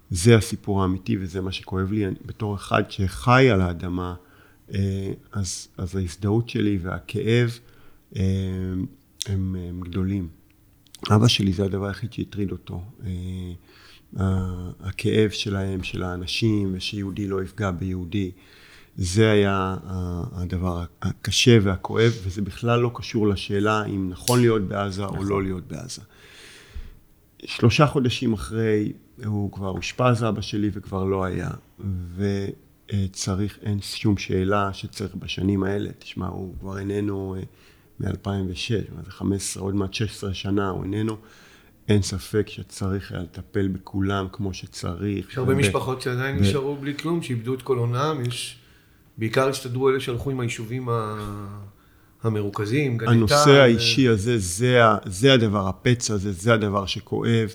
זה 0.10 0.36
הסיפור 0.36 0.82
האמיתי 0.82 1.18
וזה 1.18 1.42
מה 1.42 1.52
שכואב 1.52 1.92
לי. 1.92 2.06
אני, 2.06 2.16
בתור 2.26 2.56
אחד 2.56 2.84
שחי 2.90 3.50
על 3.50 3.62
האדמה, 3.62 4.16
אז, 5.32 5.68
אז 5.78 5.96
ההזדהות 5.96 6.50
שלי 6.50 6.80
והכאב 6.82 7.60
אה, 8.16 8.22
הם, 9.26 9.56
הם 9.70 9.82
גדולים. 9.82 10.28
אבא 11.16 11.28
שלי 11.28 11.54
זה 11.54 11.64
הדבר 11.66 11.86
היחיד 11.86 12.14
שהטריד 12.14 12.52
אותו. 12.52 12.84
אה, 13.06 13.54
הכאב 14.80 15.30
שלהם, 15.30 15.84
של 15.84 16.04
האנשים, 16.04 16.72
ושיהודי 16.76 17.28
לא 17.28 17.44
יפגע 17.44 17.72
ביהודי. 17.72 18.32
זה 18.98 19.32
היה 19.32 19.78
הדבר 20.32 20.84
הקשה 21.02 21.58
והכואב, 21.62 22.12
וזה 22.24 22.42
בכלל 22.42 22.80
לא 22.80 22.92
קשור 22.94 23.28
לשאלה 23.28 23.86
אם 23.86 24.10
נכון 24.10 24.40
להיות 24.42 24.62
בעזה 24.62 25.04
נכון. 25.04 25.18
או 25.18 25.24
לא 25.24 25.44
להיות 25.44 25.68
בעזה. 25.68 26.02
שלושה 27.46 27.88
חודשים 27.88 28.34
אחרי, 28.34 28.94
הוא 29.26 29.52
כבר 29.52 29.70
אושפז 29.70 30.24
אבא 30.24 30.42
שלי 30.42 30.70
וכבר 30.74 31.04
לא 31.04 31.24
היה. 31.24 31.50
וצריך, 32.94 33.60
אין 33.62 33.82
שום 33.82 34.18
שאלה 34.18 34.74
שצריך 34.74 35.16
בשנים 35.16 35.64
האלה, 35.64 35.90
תשמע, 36.00 36.28
הוא 36.28 36.56
כבר 36.60 36.80
איננו 36.80 37.36
אה, 37.36 37.42
מ-2006, 38.00 38.96
מה 38.96 39.02
זה 39.06 39.12
15, 39.12 39.64
עוד 39.64 39.76
מעט 39.76 39.94
16 39.94 40.34
שנה, 40.34 40.70
הוא 40.70 40.84
איננו. 40.84 41.18
אין 41.90 42.02
ספק 42.02 42.50
שצריך 42.50 43.12
היה 43.12 43.22
לטפל 43.22 43.68
בכולם 43.68 44.28
כמו 44.32 44.54
שצריך. 44.54 45.30
יש 45.30 45.38
הרבה 45.38 45.56
משפחות 45.56 46.02
שעדיין 46.02 46.36
נשארו 46.36 46.76
בלי 46.76 46.98
כלום, 46.98 47.22
שאיבדו 47.22 47.54
את 47.54 47.62
כל 47.62 47.78
עונם, 47.78 48.24
יש... 48.28 48.58
בעיקר 49.18 49.50
השתדרו 49.50 49.90
אלה 49.90 50.00
שהלכו 50.00 50.32
עם 50.32 50.40
היישובים 50.40 50.90
המרוכזים, 52.24 52.98
גליטה. 52.98 53.12
הנושא 53.12 53.52
האישי 53.52 54.08
הזה, 54.08 54.38
זה, 54.38 54.82
זה 55.06 55.34
הדבר, 55.34 55.68
הפצע 55.68 56.14
הזה, 56.14 56.32
זה 56.32 56.54
הדבר 56.54 56.86
שכואב, 56.86 57.30
אה, 57.30 57.46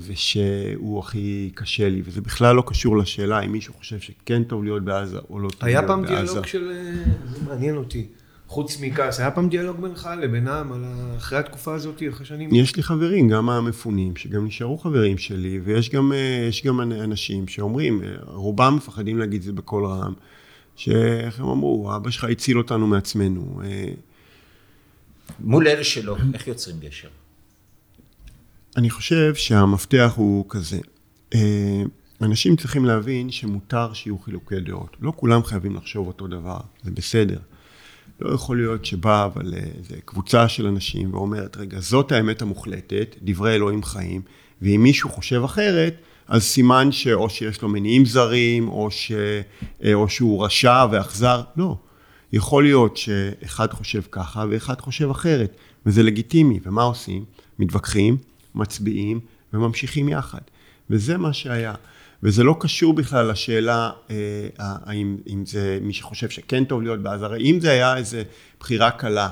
ושהוא 0.00 0.98
הכי 0.98 1.50
קשה 1.54 1.88
לי, 1.88 2.02
וזה 2.04 2.20
בכלל 2.20 2.56
לא 2.56 2.62
קשור 2.66 2.96
לשאלה 2.96 3.40
אם 3.40 3.52
מישהו 3.52 3.74
חושב 3.74 4.00
שכן 4.00 4.44
טוב 4.44 4.64
להיות 4.64 4.84
בעזה 4.84 5.18
או 5.18 5.20
לא 5.20 5.28
טוב 5.28 5.38
להיות 5.38 5.54
בעזה. 5.58 5.66
היה 5.66 5.82
פעם 5.86 6.04
דיאלוג 6.04 6.46
של, 6.46 6.70
אה, 6.70 6.92
זה 7.30 7.38
מעניין 7.48 7.76
אותי. 7.76 8.06
חוץ 8.48 8.80
מכעס, 8.80 9.20
היה 9.20 9.30
פעם 9.30 9.48
דיאלוג 9.48 9.80
בינך 9.80 10.08
לבינם 10.22 10.72
על 10.72 10.84
אחרי 11.16 11.38
התקופה 11.38 11.74
הזאת, 11.74 12.02
אחרי 12.10 12.26
שנים? 12.26 12.54
יש 12.54 12.76
לי 12.76 12.82
חברים, 12.82 13.28
גם 13.28 13.50
המפונים, 13.50 14.16
שגם 14.16 14.46
נשארו 14.46 14.78
חברים 14.78 15.18
שלי, 15.18 15.60
ויש 15.64 15.90
גם, 15.90 16.12
אה, 16.12 16.50
גם 16.64 16.80
אנשים 16.80 17.48
שאומרים, 17.48 18.02
רובם 18.22 18.76
מפחדים 18.76 19.18
להגיד 19.18 19.42
זה 19.42 19.52
בקול 19.52 19.86
רם, 19.86 20.12
שאיך 20.76 21.40
הם 21.40 21.48
אמרו, 21.48 21.96
אבא 21.96 22.10
שלך 22.10 22.24
הציל 22.24 22.58
אותנו 22.58 22.86
מעצמנו. 22.86 23.60
אה, 23.64 23.84
מול 25.40 25.68
אלה 25.68 25.84
שלא, 25.84 26.16
איך 26.34 26.48
יוצרים 26.48 26.76
גשר? 26.80 27.08
אני 28.76 28.90
חושב 28.90 29.34
שהמפתח 29.34 30.12
הוא 30.16 30.44
כזה. 30.48 30.78
אה, 31.34 31.82
אנשים 32.22 32.56
צריכים 32.56 32.84
להבין 32.84 33.30
שמותר 33.30 33.92
שיהיו 33.92 34.18
חילוקי 34.18 34.60
דעות. 34.60 34.96
לא 35.00 35.12
כולם 35.16 35.44
חייבים 35.44 35.76
לחשוב 35.76 36.06
אותו 36.06 36.26
דבר, 36.26 36.58
זה 36.82 36.90
בסדר. 36.90 37.38
לא 38.20 38.34
יכול 38.34 38.56
להיות 38.56 38.84
שבאה 38.84 39.24
אבל 39.24 39.54
איזו 39.54 39.94
קבוצה 40.04 40.48
של 40.48 40.66
אנשים 40.66 41.14
ואומרת, 41.14 41.56
רגע, 41.56 41.80
זאת 41.80 42.12
האמת 42.12 42.42
המוחלטת, 42.42 43.16
דברי 43.22 43.54
אלוהים 43.54 43.82
חיים, 43.82 44.22
ואם 44.62 44.80
מישהו 44.82 45.10
חושב 45.10 45.42
אחרת, 45.44 45.94
אז 46.28 46.42
סימן 46.42 46.92
שאו 46.92 47.30
שיש 47.30 47.62
לו 47.62 47.68
מניעים 47.68 48.04
זרים, 48.04 48.68
או, 48.68 48.90
ש, 48.90 49.12
אה, 49.84 49.94
או 49.94 50.08
שהוא 50.08 50.44
רשע 50.44 50.86
ואכזר, 50.90 51.42
לא. 51.56 51.76
יכול 52.32 52.62
להיות 52.62 52.96
שאחד 52.96 53.72
חושב 53.72 54.02
ככה 54.10 54.44
ואחד 54.50 54.80
חושב 54.80 55.10
אחרת, 55.10 55.56
וזה 55.86 56.02
לגיטימי, 56.02 56.60
ומה 56.64 56.82
עושים? 56.82 57.24
מתווכחים, 57.58 58.16
מצביעים 58.56 59.20
וממשיכים 59.52 60.08
יחד. 60.08 60.40
וזה 60.90 61.16
מה 61.16 61.32
שהיה. 61.32 61.74
וזה 62.22 62.44
לא 62.44 62.56
קשור 62.60 62.92
בכלל 62.92 63.30
לשאלה 63.30 63.90
אה, 64.10 64.16
האם 64.58 65.16
אם 65.28 65.46
זה 65.46 65.78
מי 65.82 65.92
שחושב 65.92 66.28
שכן 66.28 66.64
טוב 66.64 66.82
להיות 66.82 67.00
בעזה, 67.00 67.24
הרי 67.24 67.50
אם 67.50 67.60
זה 67.60 67.70
היה 67.70 67.96
איזה 67.96 68.22
בחירה 68.60 68.90
קלה 68.90 69.28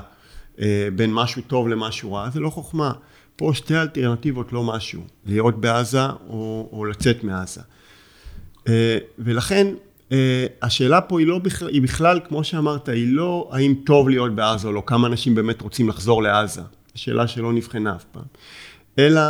אה, 0.59 0.87
בין 0.95 1.13
משהו 1.13 1.41
טוב 1.47 1.67
למשהו 1.67 2.13
רע, 2.13 2.29
זה 2.29 2.39
לא 2.39 2.49
חוכמה. 2.49 2.91
פה 3.35 3.51
שתי 3.53 3.77
אלטרנטיבות 3.77 4.53
לא 4.53 4.63
משהו, 4.63 5.01
להיות 5.25 5.61
בעזה 5.61 6.05
או, 6.27 6.69
או 6.71 6.85
לצאת 6.85 7.23
מעזה. 7.23 7.61
אה, 8.67 8.97
ולכן 9.19 9.67
אה, 10.11 10.45
השאלה 10.61 11.01
פה 11.01 11.19
היא, 11.19 11.27
לא 11.27 11.39
בכלל, 11.39 11.69
היא 11.69 11.81
בכלל, 11.81 12.19
כמו 12.27 12.43
שאמרת, 12.43 12.89
היא 12.89 13.07
לא 13.07 13.49
האם 13.51 13.73
טוב 13.85 14.09
להיות 14.09 14.35
בעזה 14.35 14.67
או 14.67 14.73
לא, 14.73 14.83
כמה 14.85 15.07
אנשים 15.07 15.35
באמת 15.35 15.61
רוצים 15.61 15.89
לחזור 15.89 16.23
לעזה. 16.23 16.61
שאלה 16.95 17.27
שלא 17.27 17.53
נבחנה 17.53 17.95
אף 17.95 18.03
פעם. 18.11 18.23
אלא 18.99 19.21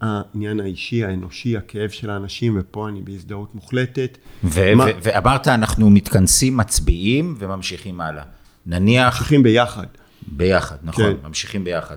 העניין 0.00 0.60
האישי, 0.60 1.04
האנושי, 1.04 1.56
הכאב 1.56 1.90
של 1.90 2.10
האנשים, 2.10 2.56
ופה 2.60 2.88
אני 2.88 3.02
בהזדהות 3.02 3.54
מוחלטת. 3.54 4.18
ו- 4.44 4.74
מה... 4.74 4.84
ו- 4.84 4.88
ואמרת, 5.02 5.48
אנחנו 5.48 5.90
מתכנסים, 5.90 6.56
מצביעים 6.56 7.34
וממשיכים 7.38 8.00
הלאה. 8.00 8.24
נניח... 8.66 9.14
ממשיכים 9.14 9.42
ביחד. 9.42 9.86
ביחד, 10.26 10.76
נכון, 10.82 11.04
כן. 11.04 11.26
ממשיכים 11.28 11.64
ביחד. 11.64 11.96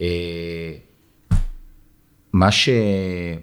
אה, 0.00 0.72
מה 2.32 2.50
ש... 2.50 2.68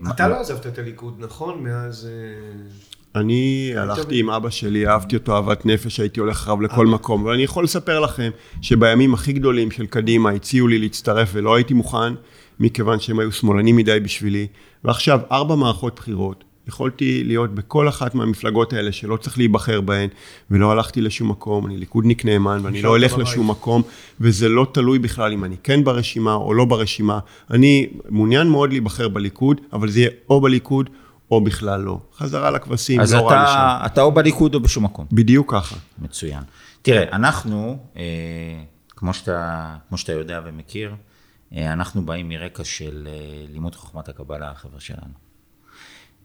אתה 0.09 0.27
לא 0.27 0.39
עזבת 0.39 0.67
את 0.67 0.79
הליכוד, 0.79 1.15
נכון? 1.19 1.63
מאז... 1.63 2.09
אה, 2.11 3.19
אני 3.19 3.73
הלכתי 3.77 4.19
עם 4.19 4.29
אבא 4.29 4.49
שלי, 4.49 4.87
אהבתי 4.87 5.15
אותו 5.15 5.35
אהבת 5.35 5.65
נפש, 5.65 5.99
הייתי 5.99 6.19
הולך 6.19 6.35
אחריו 6.35 6.61
לכל 6.61 6.87
מקום. 6.87 7.23
אבל 7.23 7.33
אני 7.33 7.43
יכול 7.43 7.63
לספר 7.63 7.99
לכם 7.99 8.29
שבימים 8.61 9.13
הכי 9.13 9.33
גדולים 9.33 9.71
של 9.71 9.85
קדימה 9.85 10.29
הציעו 10.29 10.67
לי 10.67 10.79
להצטרף 10.79 11.29
ולא 11.33 11.55
הייתי 11.55 11.73
מוכן, 11.73 12.13
מכיוון 12.59 12.99
שהם 12.99 13.19
היו 13.19 13.31
שמאלנים 13.31 13.75
מדי 13.75 13.99
בשבילי. 13.99 14.47
ועכשיו, 14.83 15.19
ארבע 15.31 15.55
מערכות 15.55 15.95
בחירות, 15.95 16.43
יכולתי 16.67 17.23
להיות 17.23 17.55
בכל 17.55 17.89
אחת 17.89 18.15
מהמפלגות 18.15 18.73
האלה 18.73 18.91
שלא 18.91 19.17
צריך 19.17 19.37
להיבחר 19.37 19.81
בהן, 19.81 20.09
ולא 20.51 20.71
הלכתי 20.71 21.01
לשום 21.01 21.31
מקום, 21.31 21.65
אני 21.65 21.77
ליכודניק 21.77 22.25
נאמן, 22.25 22.59
ואני 22.63 22.81
לא 22.81 22.89
הולך 22.89 23.17
לשום 23.17 23.51
מקום, 23.51 23.81
וזה 24.19 24.49
לא 24.49 24.67
תלוי 24.71 24.99
בכלל 24.99 25.33
אם 25.33 25.43
אני 25.43 25.55
כן 25.63 25.83
ברשימה 25.83 26.33
או 26.33 26.53
לא 26.53 26.65
ברשימה. 26.65 27.19
אני 27.51 27.87
מעוניין 28.09 28.47
מאוד 28.47 28.69
להיבחר 28.69 29.07
בליכוד, 29.07 29.61
אבל 29.73 29.89
זה 29.89 29.99
יהיה 29.99 30.09
או 30.29 30.41
בליכוד 30.41 30.89
או 31.31 31.43
בכלל 31.43 31.81
לא. 31.81 31.99
חזרה 32.17 32.51
לכבשים, 32.51 32.99
לא 32.99 33.03
רע 33.03 33.41
לי 33.41 33.47
שם. 33.47 33.57
אז 33.57 33.91
אתה 33.91 34.01
או 34.01 34.11
בליכוד 34.11 34.55
או 34.55 34.59
בשום 34.59 34.83
מקום. 34.83 35.05
בדיוק 35.11 35.53
ככה. 35.53 35.75
מצוין. 35.99 36.43
תראה, 36.81 37.03
אנחנו, 37.11 37.77
אה, 37.97 38.03
כמו, 38.89 39.13
שאתה, 39.13 39.69
כמו 39.89 39.97
שאתה 39.97 40.11
יודע 40.11 40.41
ומכיר, 40.45 40.95
אנחנו 41.55 42.05
באים 42.05 42.29
מרקע 42.29 42.63
של 42.63 43.07
אה, 43.11 43.45
לימוד 43.51 43.75
חוכמת 43.75 44.09
הקבלה, 44.09 44.51
החבר'ה 44.51 44.79
שלנו. 44.79 45.13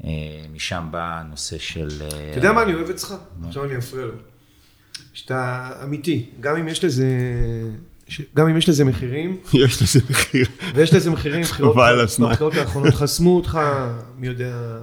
אה, 0.04 0.10
משם 0.52 0.88
בא 0.90 1.18
הנושא 1.20 1.58
של... 1.58 1.88
אה, 2.02 2.30
אתה 2.30 2.38
יודע 2.38 2.52
מה 2.52 2.62
אני 2.62 2.74
אוהב 2.74 2.90
אצלך? 2.90 3.14
עכשיו 3.46 3.64
אני 3.64 3.78
אפריע 3.78 4.06
לו. 4.06 4.14
שאתה 5.12 5.70
אמיתי, 5.84 6.30
גם 6.40 6.56
אם 6.56 6.68
יש 6.68 6.84
לזה... 6.84 7.06
גם 8.36 8.48
אם 8.48 8.56
יש 8.56 8.68
לזה 8.68 8.84
מחירים. 8.84 9.36
יש 9.64 9.82
לזה 9.82 10.00
מחיר. 10.10 10.46
ויש 10.74 10.94
לזה 10.94 11.10
מחירים, 11.10 11.42
בחירות 12.30 12.54
האחרונות 12.54 12.94
חסמו 12.94 13.36
אותך, 13.36 13.60
מי 14.16 14.26
יודע 14.26 14.78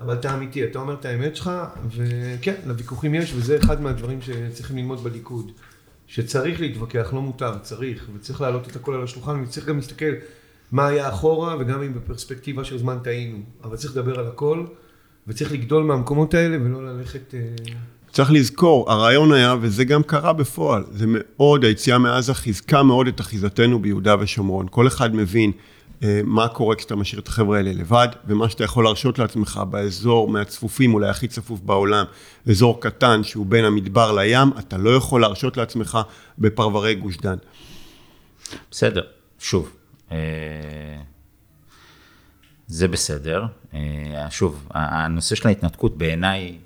אבל 0.00 0.14
אתה 0.14 0.34
אמיתי, 0.34 0.64
אתה 0.64 0.78
אומר 0.78 0.94
את 0.94 1.04
האמת 1.04 1.36
שלך, 1.36 1.50
וכן, 1.90 2.54
לוויכוחים 2.66 3.14
יש, 3.14 3.32
וזה 3.36 3.56
אחד 3.56 3.80
מהדברים 3.80 4.22
שצריכים 4.22 4.76
ללמוד 4.76 5.04
בליכוד. 5.04 5.52
שצריך 6.14 6.60
להתווכח, 6.60 7.10
לא 7.12 7.22
מותר, 7.22 7.58
צריך, 7.62 8.08
וצריך 8.14 8.40
להעלות 8.40 8.68
את 8.68 8.76
הכל 8.76 8.94
על 8.94 9.02
השולחן, 9.02 9.42
וצריך 9.42 9.66
גם 9.66 9.76
להסתכל 9.76 10.12
מה 10.72 10.86
היה 10.86 11.08
אחורה, 11.08 11.56
וגם 11.60 11.82
אם 11.82 11.94
בפרספקטיבה 11.94 12.64
של 12.64 12.78
זמן 12.78 12.98
טעינו. 13.04 13.38
אבל 13.64 13.76
צריך 13.76 13.96
לדבר 13.96 14.18
על 14.20 14.26
הכל, 14.26 14.64
וצריך 15.26 15.52
לגדול 15.52 15.84
מהמקומות 15.84 16.34
האלה, 16.34 16.56
ולא 16.64 16.86
ללכת... 16.86 17.34
צריך 18.14 18.32
לזכור, 18.32 18.92
הרעיון 18.92 19.32
היה, 19.32 19.54
וזה 19.60 19.84
גם 19.84 20.02
קרה 20.02 20.32
בפועל, 20.32 20.84
זה 20.90 21.04
מאוד, 21.08 21.64
היציאה 21.64 21.98
מעזה 21.98 22.34
חיזקה 22.34 22.82
מאוד 22.82 23.06
את 23.06 23.20
אחיזתנו 23.20 23.78
ביהודה 23.78 24.14
ושומרון. 24.20 24.66
כל 24.70 24.86
אחד 24.86 25.14
מבין 25.14 25.52
אה, 26.02 26.20
מה 26.24 26.48
קורה 26.48 26.76
כשאתה 26.76 26.96
משאיר 26.96 27.20
את 27.20 27.28
החבר'ה 27.28 27.56
האלה 27.56 27.72
לבד, 27.72 28.08
ומה 28.26 28.48
שאתה 28.48 28.64
יכול 28.64 28.84
להרשות 28.84 29.18
לעצמך 29.18 29.60
באזור 29.70 30.28
מהצפופים, 30.28 30.94
אולי 30.94 31.08
הכי 31.08 31.28
צפוף 31.28 31.60
בעולם, 31.60 32.04
אזור 32.50 32.80
קטן 32.80 33.24
שהוא 33.24 33.46
בין 33.46 33.64
המדבר 33.64 34.12
לים, 34.12 34.48
אתה 34.58 34.78
לא 34.78 34.90
יכול 34.90 35.20
להרשות 35.20 35.56
לעצמך 35.56 35.98
בפרברי 36.38 36.94
גוש 36.94 37.16
דן. 37.16 37.36
בסדר, 38.70 39.02
שוב, 39.38 39.70
אה, 40.12 40.16
זה 42.66 42.88
בסדר. 42.88 43.44
אה, 43.74 44.26
שוב, 44.30 44.68
הנושא 44.70 45.34
של 45.34 45.48
ההתנתקות 45.48 45.98
בעיניי, 45.98 46.56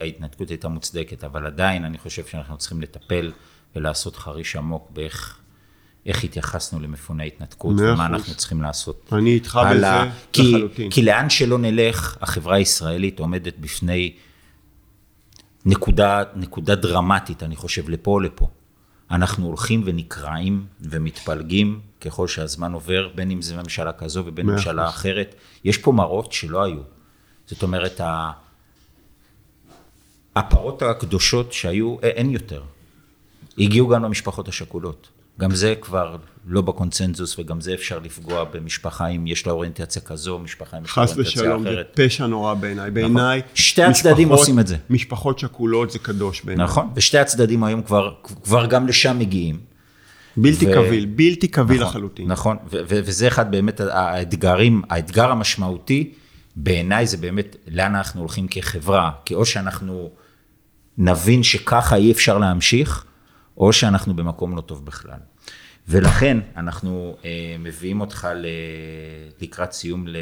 ההתנתקות 0.00 0.48
הייתה 0.48 0.68
מוצדקת, 0.68 1.24
אבל 1.24 1.46
עדיין 1.46 1.84
אני 1.84 1.98
חושב 1.98 2.26
שאנחנו 2.26 2.56
צריכים 2.56 2.80
לטפל 2.82 3.32
ולעשות 3.76 4.16
חריש 4.16 4.56
עמוק 4.56 4.90
באיך 4.90 5.38
איך 6.06 6.24
התייחסנו 6.24 6.80
למפוני 6.80 7.26
התנתקות, 7.26 7.74
ומה 7.78 8.06
אנחנו 8.06 8.34
צריכים 8.34 8.62
לעשות. 8.62 9.12
אני 9.12 9.34
איתך 9.34 9.60
בזה 9.70 9.86
לחלוטין. 10.36 10.90
כי 10.90 11.02
לאן 11.02 11.30
שלא 11.30 11.58
נלך, 11.58 12.16
החברה 12.20 12.56
הישראלית 12.56 13.20
עומדת 13.20 13.54
בפני 13.58 14.12
נקודה, 15.64 16.22
נקודה 16.36 16.74
דרמטית, 16.74 17.42
אני 17.42 17.56
חושב, 17.56 17.88
לפה 17.88 18.10
או 18.10 18.20
לפה. 18.20 18.48
אנחנו 19.10 19.46
הולכים 19.46 19.82
ונקרעים 19.84 20.66
ומתפלגים 20.80 21.80
ככל 22.00 22.28
שהזמן 22.28 22.72
עובר, 22.72 23.08
בין 23.14 23.30
אם 23.30 23.42
זה 23.42 23.56
ממשלה 23.56 23.92
כזו 23.92 24.22
ובין 24.26 24.46
ממשלה 24.46 24.88
אחרת. 24.88 25.34
יש 25.64 25.78
פה 25.78 25.92
מראות 25.92 26.32
שלא 26.32 26.64
היו. 26.64 26.80
זאת 27.46 27.62
אומרת, 27.62 28.00
הפרות 30.36 30.82
הקדושות 30.82 31.52
שהיו, 31.52 31.96
אין 32.02 32.30
יותר. 32.30 32.62
הגיעו 33.58 33.88
גם 33.88 34.04
למשפחות 34.04 34.48
השכולות. 34.48 35.08
גם 35.40 35.54
זה 35.54 35.74
כבר 35.80 36.16
לא 36.46 36.60
בקונצנזוס, 36.60 37.38
וגם 37.38 37.60
זה 37.60 37.74
אפשר 37.74 37.98
לפגוע 37.98 38.44
במשפחה 38.44 39.06
אם 39.06 39.26
יש 39.26 39.46
לה 39.46 39.52
אוריינטציה 39.52 40.02
כזו, 40.02 40.38
משפחה 40.38 40.76
עם 40.76 40.82
אוריינטציה 40.96 41.22
אחרת. 41.22 41.26
חס 41.26 41.40
ושלום, 41.40 41.62
זה 41.62 41.82
פשע 41.94 42.26
נורא 42.26 42.54
בעיניי. 42.54 42.90
נכון. 42.90 42.94
בעיניי, 42.94 43.42
שתי 43.54 43.82
הצדדים 43.82 44.28
עושים 44.28 44.60
את 44.60 44.66
זה. 44.66 44.76
משפחות 44.90 45.38
שכולות 45.38 45.90
זה 45.90 45.98
קדוש 45.98 46.42
בעיניי. 46.42 46.64
נכון, 46.64 46.90
ושתי 46.94 47.18
הצדדים 47.18 47.64
היום 47.64 47.82
כבר, 47.82 48.12
כבר 48.42 48.66
גם 48.66 48.86
לשם 48.86 49.18
מגיעים. 49.18 49.58
בלתי 50.36 50.66
ו... 50.66 50.72
קביל, 50.74 51.06
בלתי 51.06 51.48
קביל 51.48 51.76
נכון, 51.76 51.88
לחלוטין. 51.88 52.28
נכון, 52.28 52.56
ו- 52.56 52.80
ו- 52.88 53.00
וזה 53.04 53.28
אחד 53.28 53.50
באמת 53.50 53.80
האתגרים, 53.80 54.82
האתגר 54.90 55.30
המשמעותי, 55.30 56.12
בעיניי 56.56 57.06
זה 57.06 57.16
באמת 57.16 57.56
לאן 57.68 57.94
אנחנו 57.94 58.20
הולכים 58.20 58.48
כחברה, 58.48 59.10
כי 59.24 59.34
או 59.34 59.44
שאנחנו 59.44 60.10
נבין 60.98 61.42
שככה 61.42 61.96
אי 61.96 62.12
אפשר 62.12 62.38
להמשיך, 62.38 63.04
או 63.56 63.72
שאנחנו 63.72 64.16
במקום 64.16 64.56
לא 64.56 64.60
טוב 64.60 64.84
בכלל. 64.84 65.18
ולכן 65.88 66.38
אנחנו 66.56 67.16
אה, 67.24 67.56
מביאים 67.58 68.00
אותך 68.00 68.28
ל... 68.34 68.46
לקראת 69.40 69.72
סיום 69.72 70.06
לבעל 70.06 70.16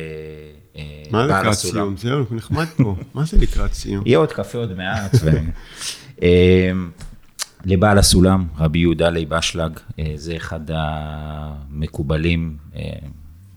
הסולם. 1.11 1.29
מה 1.29 1.41
לקראת 1.41 1.55
סיום? 1.55 1.97
זהו, 1.97 2.25
נחמד 2.31 2.67
פה. 2.77 2.97
מה 3.15 3.25
זה 3.25 3.39
לקראת 3.39 3.73
סיום? 3.73 4.03
יהיה 4.07 4.19
עוד 4.19 4.33
קפה 4.33 4.59
עוד 4.59 4.77
מעט. 4.77 5.11
ו... 5.23 5.31
אה, 6.23 6.73
לבעל 7.65 7.99
הסולם, 7.99 8.47
רבי 8.59 8.79
יהודה 8.79 9.11
ליב 9.11 9.33
אשלג, 9.33 9.79
אה, 9.99 10.13
זה 10.17 10.37
אחד 10.37 10.61
המקובלים, 10.69 12.57
אה, 12.77 12.83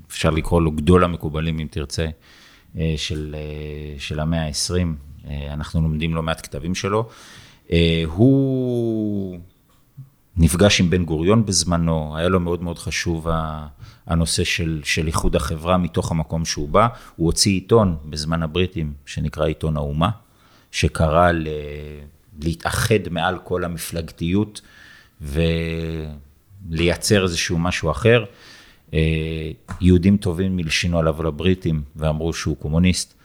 אפשר 0.10 0.30
לקרוא 0.30 0.62
לו 0.62 0.72
גדול 0.72 1.04
המקובלים 1.04 1.60
אם 1.60 1.68
תרצה, 1.72 2.08
אה, 2.78 2.94
של, 2.98 3.36
אה, 3.38 4.00
של 4.00 4.20
המאה 4.20 4.48
ה-20. 4.48 5.07
אה, 5.30 5.54
אנחנו 5.54 5.82
לומדים 5.82 6.16
לא 6.16 6.24
מעט 6.24 6.42
כתבים 6.42 6.76
שלו. 6.76 7.10
אה, 7.72 8.04
הוא 8.06 9.40
נפגש 10.38 10.82
עם 10.82 10.90
בן 10.90 11.06
גוריון 11.06 11.46
בזמנו, 11.46 12.18
היה 12.18 12.28
לו 12.28 12.40
מאוד 12.40 12.64
מאוד 12.64 12.80
חשוב 12.80 13.28
הנושא 14.08 14.44
של, 14.44 14.82
של 14.84 15.08
איחוד 15.08 15.36
החברה 15.36 15.78
מתוך 15.78 16.12
המקום 16.12 16.46
שהוא 16.46 16.70
בא. 16.70 16.88
הוא 17.16 17.26
הוציא 17.26 17.52
עיתון 17.52 17.98
בזמן 18.06 18.44
הבריטים, 18.44 18.94
שנקרא 19.06 19.46
עיתון 19.46 19.78
האומה, 19.78 20.10
שקרא 20.72 21.32
ל, 21.32 21.48
להתאחד 22.42 23.10
מעל 23.12 23.38
כל 23.44 23.64
המפלגתיות 23.64 24.62
ולייצר 26.72 27.24
איזשהו 27.24 27.60
משהו 27.60 27.92
אחר. 27.92 28.26
אה, 28.94 29.52
יהודים 29.82 30.18
טובים 30.18 30.56
מלשינו 30.56 31.00
עליו 31.00 31.24
לבריטים 31.24 31.82
ואמרו 31.96 32.34
שהוא 32.34 32.58
קומוניסט. 32.58 33.17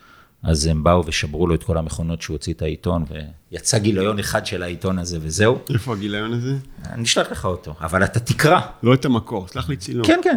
אז 0.42 0.66
הם 0.66 0.84
באו 0.84 1.06
ושברו 1.06 1.46
לו 1.46 1.54
את 1.54 1.62
כל 1.62 1.78
המכונות 1.78 2.22
שהוא 2.22 2.34
הוציא 2.34 2.52
את 2.52 2.62
העיתון, 2.62 3.04
ויצא 3.50 3.78
גיליון 3.78 4.18
אחד 4.18 4.46
של 4.46 4.62
העיתון 4.62 4.98
הזה 4.98 5.18
וזהו. 5.20 5.58
איפה 5.74 5.92
הגיליון 5.92 6.32
הזה? 6.32 6.56
אני 6.86 7.02
אשלח 7.02 7.30
לך 7.30 7.44
אותו, 7.44 7.74
אבל 7.80 8.04
אתה 8.04 8.20
תקרא. 8.20 8.60
לא 8.82 8.94
את 8.94 9.04
המקור, 9.04 9.48
סלח 9.48 9.68
לי 9.68 9.76
צילום. 9.76 10.06
כן, 10.06 10.20
כן. 10.24 10.34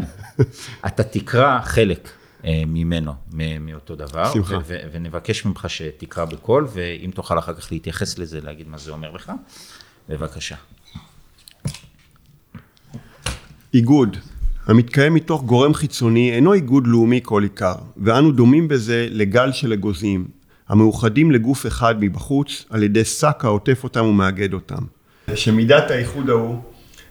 אתה 0.88 1.04
תקרא 1.04 1.60
חלק 1.62 2.10
אה, 2.46 2.64
ממנו, 2.68 3.14
מאותו 3.60 3.96
דבר. 3.96 4.34
שמחה. 4.34 4.58
ונבקש 4.92 5.46
ממך 5.46 5.66
שתקרא 5.70 6.26
בקול, 6.26 6.68
ואם 6.74 7.12
תוכל 7.14 7.40
אחר 7.40 7.54
כך 7.54 7.72
להתייחס 7.72 8.18
לזה, 8.18 8.42
להגיד 8.42 8.68
מה 8.68 8.78
זה 8.78 8.92
אומר 8.92 9.12
לך, 9.12 9.32
בבקשה. 10.10 10.56
איגוד. 13.74 14.18
המתקיים 14.68 15.14
מתוך 15.14 15.44
גורם 15.44 15.74
חיצוני 15.74 16.32
אינו 16.32 16.54
איגוד 16.54 16.88
לאומי 16.88 17.20
כל 17.24 17.44
עיקר, 17.44 17.76
ואנו 17.98 18.32
דומים 18.32 18.68
בזה 18.68 19.08
לגל 19.12 19.52
של 19.52 19.74
אגוזים, 19.74 20.26
המאוחדים 20.70 21.32
לגוף 21.32 21.66
אחד 21.66 21.96
מבחוץ 22.00 22.66
על 22.70 22.84
ידי 22.84 23.06
שק 23.06 23.40
העוטף 23.44 23.84
אותם 23.84 24.06
ומאגד 24.06 24.54
אותם. 24.54 24.84
שמידת 25.36 25.92
האיחוד 25.92 26.30
ההוא 26.30 26.62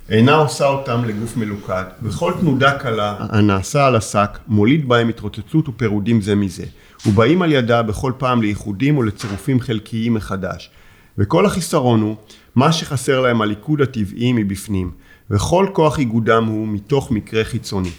אינה 0.08 0.34
עושה 0.34 0.66
אותם 0.66 1.04
לגוף 1.04 1.36
מלוכד, 1.36 1.84
וכל 2.02 2.32
תנודה 2.40 2.78
קלה 2.78 3.16
הנעשה 3.18 3.86
על 3.86 3.96
השק 3.96 4.38
מוליד 4.48 4.88
בהם 4.88 5.08
התרוצצות 5.08 5.68
ופירודים 5.68 6.20
זה 6.20 6.34
מזה, 6.34 6.64
ובאים 7.06 7.42
על 7.42 7.52
ידה 7.52 7.82
בכל 7.82 8.12
פעם 8.18 8.42
לאיחודים 8.42 8.98
ולצירופים 8.98 9.60
חלקיים 9.60 10.14
מחדש. 10.14 10.70
וכל 11.18 11.46
החיסרון 11.46 12.00
הוא 12.00 12.16
מה 12.54 12.72
שחסר 12.72 13.20
להם 13.20 13.42
הליכוד 13.42 13.80
הטבעי 13.80 14.32
מבפנים, 14.32 14.90
וכל 15.30 15.66
כוח 15.72 15.98
איגודם 15.98 16.44
הוא 16.44 16.68
מתוך 16.68 17.10
מקרה 17.10 17.44
חיצוני. 17.44 17.90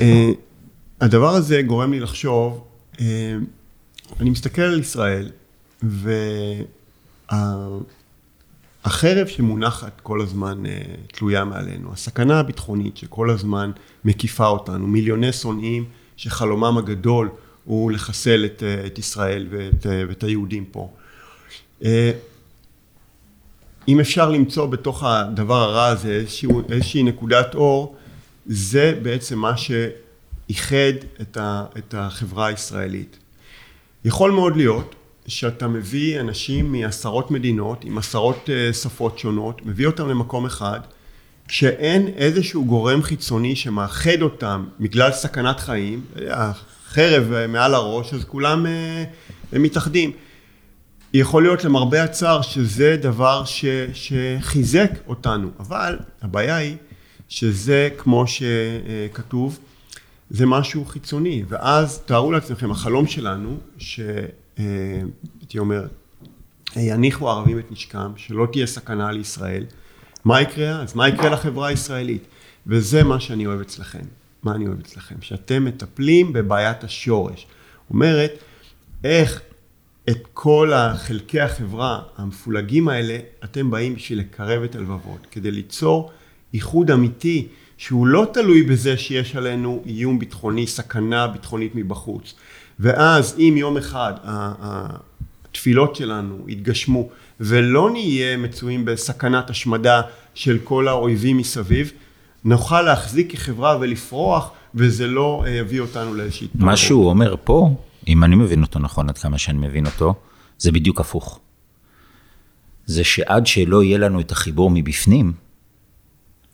אה, 0.00 0.30
הדבר 1.00 1.34
הזה 1.34 1.62
גורם 1.62 1.92
לי 1.92 2.00
לחשוב, 2.00 2.64
אה, 3.00 3.36
אני 4.20 4.30
מסתכל 4.30 4.62
על 4.62 4.80
ישראל, 4.80 5.30
והחרב 7.32 9.26
שמונחת 9.26 10.00
כל 10.02 10.20
הזמן 10.20 10.66
אה, 10.66 10.80
תלויה 11.12 11.44
מעלינו, 11.44 11.92
הסכנה 11.92 12.40
הביטחונית 12.40 12.96
שכל 12.96 13.30
הזמן 13.30 13.70
מקיפה 14.04 14.46
אותנו, 14.46 14.86
מיליוני 14.86 15.32
שונאים 15.32 15.84
שחלומם 16.16 16.78
הגדול 16.78 17.28
הוא 17.64 17.92
לחסל 17.92 18.44
את, 18.44 18.62
את 18.86 18.98
ישראל 18.98 19.46
ואת, 19.50 19.86
ואת 20.08 20.22
היהודים 20.22 20.64
פה. 20.64 20.90
אם 23.90 24.00
אפשר 24.00 24.30
למצוא 24.30 24.66
בתוך 24.66 25.04
הדבר 25.04 25.62
הרע 25.62 25.86
הזה 25.86 26.08
איזשהו, 26.08 26.62
איזושהי 26.68 27.02
נקודת 27.02 27.54
אור, 27.54 27.96
זה 28.46 28.98
בעצם 29.02 29.38
מה 29.38 29.52
שאיחד 29.56 30.96
את, 31.20 31.36
ה, 31.36 31.64
את 31.78 31.94
החברה 31.98 32.46
הישראלית. 32.46 33.18
יכול 34.04 34.30
מאוד 34.30 34.56
להיות 34.56 34.94
שאתה 35.26 35.68
מביא 35.68 36.20
אנשים 36.20 36.72
מעשרות 36.72 37.30
מדינות 37.30 37.84
עם 37.84 37.98
עשרות 37.98 38.50
אה, 38.50 38.72
שפות 38.72 39.18
שונות, 39.18 39.66
מביא 39.66 39.86
אותם 39.86 40.08
למקום 40.08 40.46
אחד, 40.46 40.80
שאין 41.48 42.08
איזשהו 42.16 42.64
גורם 42.64 43.02
חיצוני 43.02 43.56
שמאחד 43.56 44.22
אותם 44.22 44.64
בגלל 44.80 45.12
סכנת 45.12 45.60
חיים, 45.60 46.00
החרב 46.30 47.46
מעל 47.48 47.74
הראש, 47.74 48.14
אז 48.14 48.24
כולם 48.24 48.66
אה, 48.66 49.04
מתאחדים. 49.52 50.12
יכול 51.14 51.42
להיות 51.42 51.64
למרבה 51.64 52.02
הצער 52.02 52.42
שזה 52.42 52.96
דבר 53.02 53.44
ש, 53.44 53.64
שחיזק 53.92 54.90
אותנו, 55.06 55.50
אבל 55.60 55.98
הבעיה 56.22 56.56
היא 56.56 56.76
שזה 57.28 57.88
כמו 57.98 58.24
שכתוב, 58.26 59.58
זה 60.30 60.46
משהו 60.46 60.84
חיצוני, 60.84 61.44
ואז 61.48 61.98
תארו 61.98 62.32
לעצמכם, 62.32 62.70
החלום 62.70 63.06
שלנו, 63.06 63.58
שהייתי 63.78 65.58
אומר, 65.58 65.86
יניחו 66.76 67.30
הערבים 67.30 67.58
את 67.58 67.72
נשקם, 67.72 68.12
שלא 68.16 68.46
תהיה 68.52 68.66
סכנה 68.66 69.12
לישראל, 69.12 69.64
מה 70.24 70.40
יקרה 70.40 70.82
אז? 70.82 70.94
מה 70.94 71.08
יקרה 71.08 71.30
לחברה 71.30 71.68
הישראלית? 71.68 72.24
וזה 72.66 73.04
מה 73.04 73.20
שאני 73.20 73.46
אוהב 73.46 73.60
אצלכם. 73.60 74.04
מה 74.42 74.54
אני 74.54 74.66
אוהב 74.66 74.78
אצלכם? 74.80 75.14
שאתם 75.20 75.64
מטפלים 75.64 76.32
בבעיית 76.32 76.84
השורש. 76.84 77.46
אומרת, 77.90 78.32
איך 79.04 79.40
את 80.10 80.26
כל 80.34 80.72
חלקי 80.96 81.40
החברה 81.40 82.00
המפולגים 82.16 82.88
האלה, 82.88 83.18
אתם 83.44 83.70
באים 83.70 83.94
בשביל 83.94 84.18
לקרב 84.18 84.62
את 84.62 84.74
הלבבות, 84.74 85.26
כדי 85.30 85.50
ליצור 85.50 86.10
איחוד 86.54 86.90
אמיתי, 86.90 87.48
שהוא 87.78 88.06
לא 88.06 88.26
תלוי 88.32 88.62
בזה 88.62 88.96
שיש 88.96 89.36
עלינו 89.36 89.82
איום 89.86 90.18
ביטחוני, 90.18 90.66
סכנה 90.66 91.26
ביטחונית 91.26 91.74
מבחוץ. 91.74 92.34
ואז 92.80 93.34
אם 93.38 93.54
יום 93.56 93.76
אחד 93.76 94.12
התפילות 94.22 95.96
שלנו 95.96 96.44
יתגשמו, 96.48 97.08
ולא 97.40 97.90
נהיה 97.90 98.36
מצויים 98.36 98.84
בסכנת 98.84 99.50
השמדה 99.50 100.02
של 100.34 100.58
כל 100.64 100.88
האויבים 100.88 101.36
מסביב, 101.36 101.92
נוכל 102.44 102.82
להחזיק 102.82 103.32
כחברה 103.32 103.76
ולפרוח, 103.80 104.50
וזה 104.74 105.06
לא 105.06 105.44
אה, 105.46 105.50
יביא 105.50 105.80
אותנו 105.80 106.14
לאיזושהי... 106.14 106.48
מה 106.54 106.76
שהוא 106.76 107.08
אומר 107.08 107.34
פה, 107.44 107.74
אם 108.08 108.24
אני 108.24 108.36
מבין 108.36 108.62
אותו 108.62 108.78
נכון, 108.78 109.08
עד 109.08 109.18
כמה 109.18 109.38
שאני 109.38 109.58
מבין 109.58 109.86
אותו, 109.86 110.14
זה 110.58 110.72
בדיוק 110.72 111.00
הפוך. 111.00 111.40
זה 112.86 113.04
שעד 113.04 113.46
שלא 113.46 113.82
יהיה 113.82 113.98
לנו 113.98 114.20
את 114.20 114.32
החיבור 114.32 114.70
מבפנים, 114.70 115.32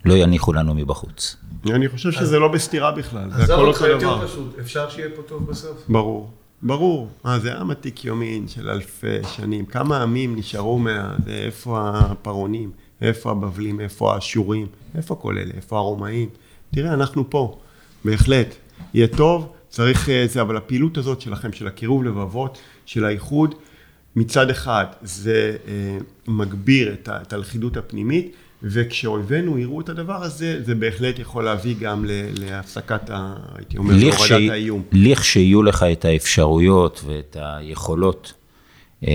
לא 0.05 0.15
יניחו 0.15 0.53
לנו 0.53 0.75
מבחוץ. 0.75 1.37
אני 1.71 1.89
חושב 1.89 2.13
שזה 2.13 2.39
לא 2.39 2.49
בסתירה 2.49 2.93
בכלל, 2.93 3.31
זה 3.31 3.55
הכל 3.55 3.67
אותו 3.69 3.99
דבר. 3.99 4.27
פשוט, 4.27 4.59
אפשר 4.61 4.91
שיהיה 4.91 5.09
פה 5.17 5.23
טוב 5.23 5.47
בסוף. 5.51 5.85
ברור. 5.89 6.31
ברור, 6.63 7.09
אה, 7.27 7.39
זה 7.39 7.55
עם 7.55 7.71
עתיק 7.71 8.05
יומין 8.05 8.49
של 8.49 8.71
אלפי 8.71 9.25
שנים. 9.37 9.67
כמה 9.67 10.03
עמים 10.03 10.37
נשארו 10.37 10.79
מה... 10.79 11.15
איפה 11.27 11.91
הפרעונים, 11.95 12.71
איפה 13.01 13.31
הבבלים, 13.31 13.81
איפה 13.81 14.15
האשורים, 14.15 14.67
איפה 14.95 15.15
כל 15.15 15.39
אלה, 15.39 15.51
איפה 15.57 15.77
הרומאים. 15.77 16.29
תראה, 16.75 16.95
אנחנו 16.95 17.31
פה, 17.31 17.59
בהחלט. 18.05 18.55
יהיה 18.95 19.07
טוב, 19.07 19.53
צריך 19.69 20.09
אה, 20.09 20.25
זה, 20.29 20.41
אבל 20.41 20.57
הפעילות 20.57 20.99
הזאת 20.99 21.21
שלכם, 21.21 21.53
של 21.53 21.67
הקירוב 21.67 22.05
לבבות, 22.05 22.59
של 22.87 23.05
האיחוד, 23.05 23.55
מצד 24.17 24.51
אחד 24.51 24.85
זה 25.03 25.57
אה, 25.69 25.99
מגביר 26.29 26.93
את, 26.93 27.09
את 27.23 27.33
הלכידות 27.33 27.77
הפנימית, 27.77 28.33
וכשאויבינו 28.63 29.59
יראו 29.59 29.81
את 29.81 29.89
הדבר 29.89 30.23
הזה, 30.23 30.63
זה 30.65 30.75
בהחלט 30.75 31.19
יכול 31.19 31.45
להביא 31.45 31.75
גם 31.81 32.05
להפסקת, 32.39 33.11
ה, 33.11 33.37
הייתי 33.55 33.79
אומר, 33.79 33.95
להורדת 33.97 34.51
האיום. 34.51 34.83
לכשיהיו 34.93 35.63
לך 35.63 35.83
את 35.93 36.05
האפשרויות 36.05 37.01
ואת 37.07 37.37
היכולות, 37.41 38.33
אה, 39.07 39.13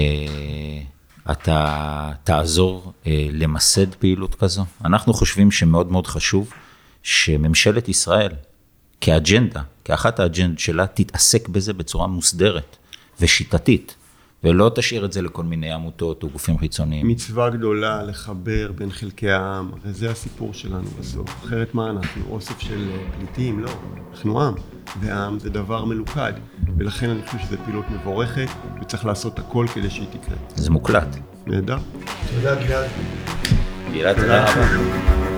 אתה 1.31 2.11
תעזור 2.23 2.93
אה, 3.07 3.27
למסד 3.31 3.95
פעילות 3.95 4.35
כזו. 4.35 4.65
אנחנו 4.85 5.13
חושבים 5.13 5.51
שמאוד 5.51 5.91
מאוד 5.91 6.07
חשוב 6.07 6.53
שממשלת 7.03 7.89
ישראל, 7.89 8.31
כאג'נדה, 9.01 9.61
כאחת 9.85 10.19
האג'נדות 10.19 10.59
שלה, 10.59 10.87
תתעסק 10.87 11.49
בזה 11.49 11.73
בצורה 11.73 12.07
מוסדרת 12.07 12.77
ושיטתית. 13.21 13.95
ולא 14.43 14.71
תשאיר 14.75 15.05
את 15.05 15.13
זה 15.13 15.21
לכל 15.21 15.43
מיני 15.43 15.71
עמותות 15.71 16.23
או 16.23 16.29
גופים 16.29 16.57
חיצוניים. 16.57 17.07
מצווה 17.07 17.49
גדולה 17.49 18.03
לחבר 18.03 18.71
בין 18.75 18.91
חלקי 18.91 19.31
העם, 19.31 19.71
וזה 19.83 20.11
הסיפור 20.11 20.53
שלנו 20.53 20.89
בסוף. 20.99 21.29
אחרת 21.45 21.75
מה 21.75 21.89
אנחנו? 21.89 22.23
אוסף 22.29 22.59
של 22.59 22.89
פליטים? 23.17 23.59
לא. 23.59 23.71
אנחנו 24.11 24.41
עם, 24.41 24.53
ועם 24.99 25.39
זה 25.39 25.49
דבר 25.49 25.85
מלוכד, 25.85 26.33
ולכן 26.77 27.09
אני 27.09 27.21
חושב 27.25 27.37
שזו 27.39 27.57
פעילות 27.65 27.85
מבורכת, 27.89 28.47
וצריך 28.81 29.05
לעשות 29.05 29.39
הכל 29.39 29.65
כדי 29.73 29.89
שהיא 29.89 30.07
תקרה. 30.11 30.37
זה 30.55 30.71
מוקלט. 30.71 31.17
נהדר. 31.47 31.77
תודה 32.35 32.55
גלעד. 32.55 32.89
גלעד, 33.93 34.15
תודה 34.15 34.51
רבה. 34.51 35.30